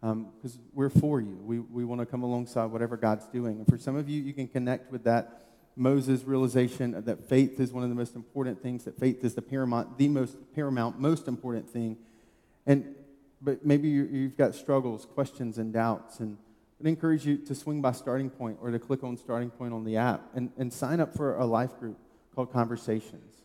Because 0.00 0.56
um, 0.56 0.62
we're 0.74 0.90
for 0.90 1.20
you. 1.20 1.38
We, 1.42 1.58
we 1.58 1.84
want 1.84 2.00
to 2.00 2.06
come 2.06 2.22
alongside 2.22 2.66
whatever 2.66 2.96
God's 2.96 3.26
doing. 3.26 3.58
And 3.58 3.66
for 3.66 3.78
some 3.78 3.96
of 3.96 4.08
you, 4.08 4.22
you 4.22 4.32
can 4.32 4.46
connect 4.46 4.92
with 4.92 5.04
that 5.04 5.48
Moses' 5.74 6.24
realization 6.24 7.02
that 7.04 7.28
faith 7.28 7.58
is 7.58 7.72
one 7.72 7.82
of 7.82 7.88
the 7.88 7.94
most 7.94 8.14
important 8.14 8.62
things, 8.62 8.84
that 8.84 8.98
faith 8.98 9.24
is 9.24 9.34
the 9.34 9.42
paramount, 9.42 9.98
the 9.98 10.08
most 10.08 10.36
paramount, 10.54 11.00
most 11.00 11.26
important 11.26 11.68
thing. 11.68 11.96
And 12.66 12.94
but 13.40 13.64
maybe 13.64 13.88
you, 13.88 14.24
have 14.24 14.36
got 14.36 14.54
struggles, 14.54 15.06
questions, 15.06 15.58
and 15.58 15.72
doubts. 15.72 16.20
And 16.20 16.36
I'd 16.80 16.86
encourage 16.86 17.24
you 17.24 17.36
to 17.38 17.54
swing 17.54 17.80
by 17.80 17.92
Starting 17.92 18.30
Point 18.30 18.58
or 18.60 18.70
to 18.70 18.78
click 18.78 19.04
on 19.04 19.16
Starting 19.16 19.50
Point 19.50 19.72
on 19.72 19.84
the 19.84 19.96
app 19.96 20.22
and, 20.34 20.50
and 20.58 20.72
sign 20.72 21.00
up 21.00 21.14
for 21.14 21.36
a 21.36 21.46
life 21.46 21.78
group 21.78 21.98
called 22.34 22.52
Conversations. 22.52 23.36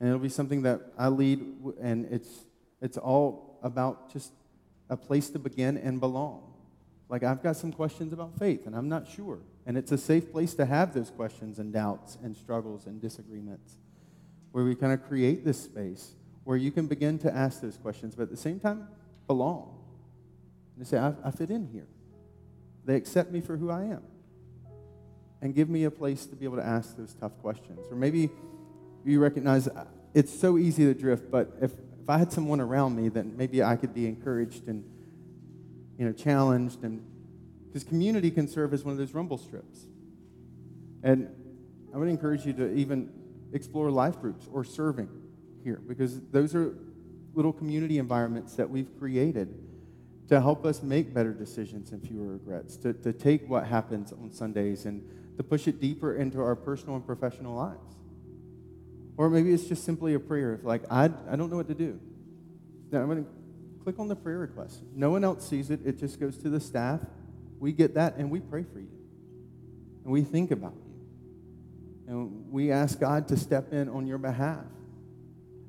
And 0.00 0.08
it'll 0.08 0.20
be 0.20 0.30
something 0.30 0.62
that 0.62 0.80
I 0.98 1.08
lead, 1.08 1.44
and 1.80 2.06
it's, 2.10 2.46
it's 2.80 2.96
all 2.96 3.58
about 3.62 4.10
just 4.10 4.32
a 4.88 4.96
place 4.96 5.28
to 5.30 5.38
begin 5.38 5.76
and 5.76 6.00
belong. 6.00 6.42
Like, 7.10 7.22
I've 7.22 7.42
got 7.42 7.56
some 7.56 7.72
questions 7.72 8.12
about 8.12 8.38
faith, 8.38 8.66
and 8.66 8.74
I'm 8.74 8.88
not 8.88 9.06
sure. 9.06 9.40
And 9.66 9.76
it's 9.76 9.92
a 9.92 9.98
safe 9.98 10.32
place 10.32 10.54
to 10.54 10.64
have 10.64 10.94
those 10.94 11.10
questions 11.10 11.58
and 11.58 11.72
doubts 11.72 12.16
and 12.22 12.34
struggles 12.34 12.86
and 12.86 13.00
disagreements, 13.00 13.76
where 14.52 14.64
we 14.64 14.74
kind 14.74 14.92
of 14.92 15.06
create 15.06 15.44
this 15.44 15.62
space 15.62 16.14
where 16.44 16.56
you 16.56 16.70
can 16.70 16.86
begin 16.86 17.18
to 17.18 17.32
ask 17.32 17.60
those 17.60 17.76
questions, 17.76 18.14
but 18.14 18.24
at 18.24 18.30
the 18.30 18.36
same 18.36 18.58
time, 18.58 18.88
belong. 19.26 19.76
And 20.76 20.86
say, 20.86 20.98
I, 20.98 21.12
I 21.22 21.30
fit 21.30 21.50
in 21.50 21.68
here. 21.70 21.86
They 22.84 22.96
accept 22.96 23.30
me 23.30 23.40
for 23.40 23.56
who 23.56 23.70
I 23.70 23.82
am. 23.82 24.02
And 25.42 25.54
give 25.54 25.68
me 25.68 25.84
a 25.84 25.90
place 25.90 26.26
to 26.26 26.36
be 26.36 26.44
able 26.44 26.56
to 26.56 26.66
ask 26.66 26.96
those 26.96 27.14
tough 27.14 27.38
questions. 27.40 27.86
Or 27.90 27.96
maybe 27.96 28.30
you 29.04 29.20
recognize 29.20 29.68
it's 30.14 30.36
so 30.36 30.58
easy 30.58 30.84
to 30.84 30.94
drift, 30.94 31.30
but 31.30 31.56
if, 31.60 31.72
if 32.02 32.08
I 32.08 32.18
had 32.18 32.32
someone 32.32 32.60
around 32.60 32.96
me, 32.96 33.08
then 33.08 33.34
maybe 33.36 33.62
I 33.62 33.76
could 33.76 33.94
be 33.94 34.06
encouraged 34.06 34.68
and 34.68 34.84
you 35.98 36.06
know, 36.06 36.12
challenged. 36.12 36.82
And 36.82 37.04
because 37.66 37.84
community 37.84 38.30
can 38.30 38.48
serve 38.48 38.74
as 38.74 38.84
one 38.84 38.92
of 38.92 38.98
those 38.98 39.14
rumble 39.14 39.38
strips. 39.38 39.86
And 41.02 41.28
I 41.94 41.98
would 41.98 42.08
encourage 42.08 42.44
you 42.44 42.52
to 42.54 42.72
even 42.74 43.10
explore 43.52 43.90
life 43.90 44.20
groups 44.20 44.46
or 44.52 44.64
serving 44.64 45.08
here 45.62 45.80
because 45.86 46.20
those 46.30 46.54
are 46.54 46.74
little 47.34 47.52
community 47.52 47.98
environments 47.98 48.54
that 48.56 48.68
we've 48.68 48.98
created 48.98 49.54
to 50.28 50.40
help 50.40 50.64
us 50.64 50.82
make 50.82 51.12
better 51.12 51.32
decisions 51.32 51.90
and 51.90 52.02
fewer 52.06 52.32
regrets, 52.32 52.76
to, 52.76 52.92
to 52.92 53.12
take 53.12 53.48
what 53.48 53.66
happens 53.66 54.12
on 54.12 54.30
Sundays 54.30 54.86
and 54.86 55.02
to 55.36 55.42
push 55.42 55.66
it 55.66 55.80
deeper 55.80 56.14
into 56.14 56.40
our 56.40 56.54
personal 56.54 56.94
and 56.96 57.04
professional 57.04 57.56
lives. 57.56 57.96
Or 59.20 59.28
maybe 59.28 59.52
it's 59.52 59.64
just 59.64 59.84
simply 59.84 60.14
a 60.14 60.18
prayer 60.18 60.58
like, 60.62 60.80
I, 60.90 61.10
I 61.30 61.36
don't 61.36 61.50
know 61.50 61.56
what 61.56 61.68
to 61.68 61.74
do. 61.74 62.00
Now 62.90 63.00
I'm 63.00 63.06
going 63.06 63.22
to 63.22 63.30
click 63.84 63.98
on 63.98 64.08
the 64.08 64.16
prayer 64.16 64.38
request. 64.38 64.80
No 64.94 65.10
one 65.10 65.24
else 65.24 65.46
sees 65.46 65.68
it, 65.68 65.80
it 65.84 65.98
just 65.98 66.18
goes 66.18 66.38
to 66.38 66.48
the 66.48 66.58
staff. 66.58 67.00
We 67.58 67.72
get 67.72 67.96
that 67.96 68.16
and 68.16 68.30
we 68.30 68.40
pray 68.40 68.62
for 68.62 68.80
you. 68.80 68.88
And 70.04 70.10
we 70.10 70.22
think 70.22 70.52
about 70.52 70.72
you. 70.72 70.94
And 72.08 72.50
we 72.50 72.72
ask 72.72 72.98
God 72.98 73.28
to 73.28 73.36
step 73.36 73.74
in 73.74 73.90
on 73.90 74.06
your 74.06 74.16
behalf. 74.16 74.64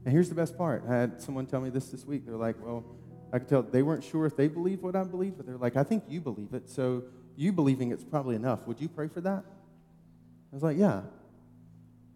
And 0.06 0.14
here's 0.14 0.30
the 0.30 0.36
best 0.36 0.58
part. 0.58 0.86
I 0.90 0.96
had 0.96 1.22
someone 1.22 1.46
tell 1.46 1.60
me 1.60 1.70
this 1.70 1.90
this 1.90 2.06
week. 2.06 2.26
They're 2.26 2.38
like, 2.38 2.56
well, 2.66 2.86
I 3.34 3.40
could 3.40 3.50
tell 3.50 3.64
they 3.64 3.84
weren't 3.84 4.06
sure 4.06 4.26
if 4.26 4.38
they 4.38 4.48
believe 4.48 4.82
what 4.82 4.96
I 4.96 5.04
believe, 5.04 5.34
but 5.36 5.46
they're 5.46 5.58
like, 5.58 5.76
I 5.76 5.84
think 5.84 6.06
you 6.08 6.22
believe 6.22 6.54
it. 6.54 6.70
So 6.70 7.04
you 7.36 7.52
believing 7.52 7.92
it's 7.92 8.06
probably 8.06 8.38
enough. 8.38 8.66
Would 8.66 8.80
you 8.80 8.88
pray 8.88 9.10
for 9.10 9.20
that? 9.20 9.44
I 9.44 10.56
was 10.56 10.64
like, 10.64 10.78
yeah. 10.78 11.02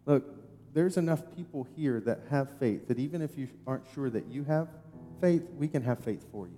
Look, 0.05 0.44
there's 0.75 0.97
enough 0.97 1.23
people 1.35 1.67
here 1.75 1.99
that 2.01 2.19
have 2.29 2.59
faith 2.59 2.87
that 2.89 2.99
even 2.99 3.23
if 3.23 3.35
you 3.37 3.47
aren't 3.65 3.85
sure 3.95 4.11
that 4.11 4.27
you 4.27 4.43
have 4.43 4.67
faith, 5.19 5.41
we 5.57 5.67
can 5.67 5.81
have 5.81 5.99
faith 5.99 6.23
for 6.31 6.47
you. 6.47 6.57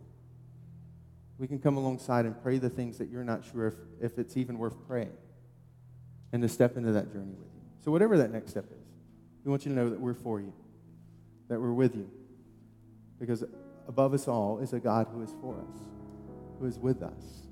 We 1.37 1.47
can 1.47 1.59
come 1.59 1.77
alongside 1.77 2.25
and 2.25 2.35
pray 2.43 2.57
the 2.57 2.69
things 2.69 2.97
that 2.97 3.09
you're 3.09 3.23
not 3.23 3.43
sure 3.49 3.67
if, 3.67 3.75
if 4.01 4.19
it's 4.19 4.35
even 4.35 4.57
worth 4.57 4.75
praying 4.85 5.15
and 6.33 6.41
to 6.41 6.49
step 6.49 6.75
into 6.75 6.91
that 6.91 7.13
journey 7.13 7.31
with 7.31 7.47
you. 7.53 7.61
So, 7.85 7.91
whatever 7.91 8.17
that 8.17 8.33
next 8.33 8.49
step 8.49 8.65
is, 8.65 8.87
we 9.45 9.51
want 9.51 9.65
you 9.65 9.73
to 9.73 9.77
know 9.77 9.89
that 9.89 10.01
we're 10.01 10.13
for 10.13 10.41
you 10.41 10.51
that 11.47 11.59
we're 11.59 11.73
with 11.73 11.95
you. 11.95 12.09
Because 13.19 13.43
above 13.87 14.13
us 14.13 14.27
all 14.27 14.59
is 14.59 14.73
a 14.73 14.79
God 14.79 15.07
who 15.11 15.21
is 15.21 15.33
for 15.41 15.55
us, 15.55 15.79
who 16.59 16.65
is 16.65 16.77
with 16.77 17.01
us, 17.01 17.47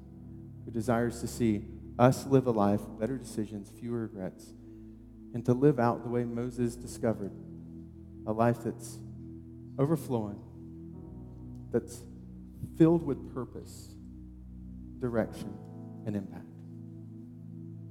who 0.65 0.71
desires 0.71 1.21
to 1.21 1.27
see 1.27 1.65
us 1.97 2.25
live 2.27 2.47
a 2.47 2.51
life, 2.51 2.81
better 2.99 3.17
decisions, 3.17 3.71
fewer 3.79 4.01
regrets, 4.01 4.47
and 5.35 5.43
to 5.43 5.53
live 5.53 5.81
out 5.81 6.01
the 6.01 6.09
way 6.09 6.23
Moses 6.23 6.77
discovered 6.77 7.33
a 8.25 8.31
life 8.31 8.63
that's 8.63 8.97
overflowing, 9.77 10.39
that's 11.73 11.99
filled 12.77 13.05
with 13.05 13.33
purpose, 13.33 13.89
direction, 14.99 15.53
and 16.05 16.15
impact. 16.15 16.45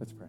Let's 0.01 0.15
pray. 0.15 0.29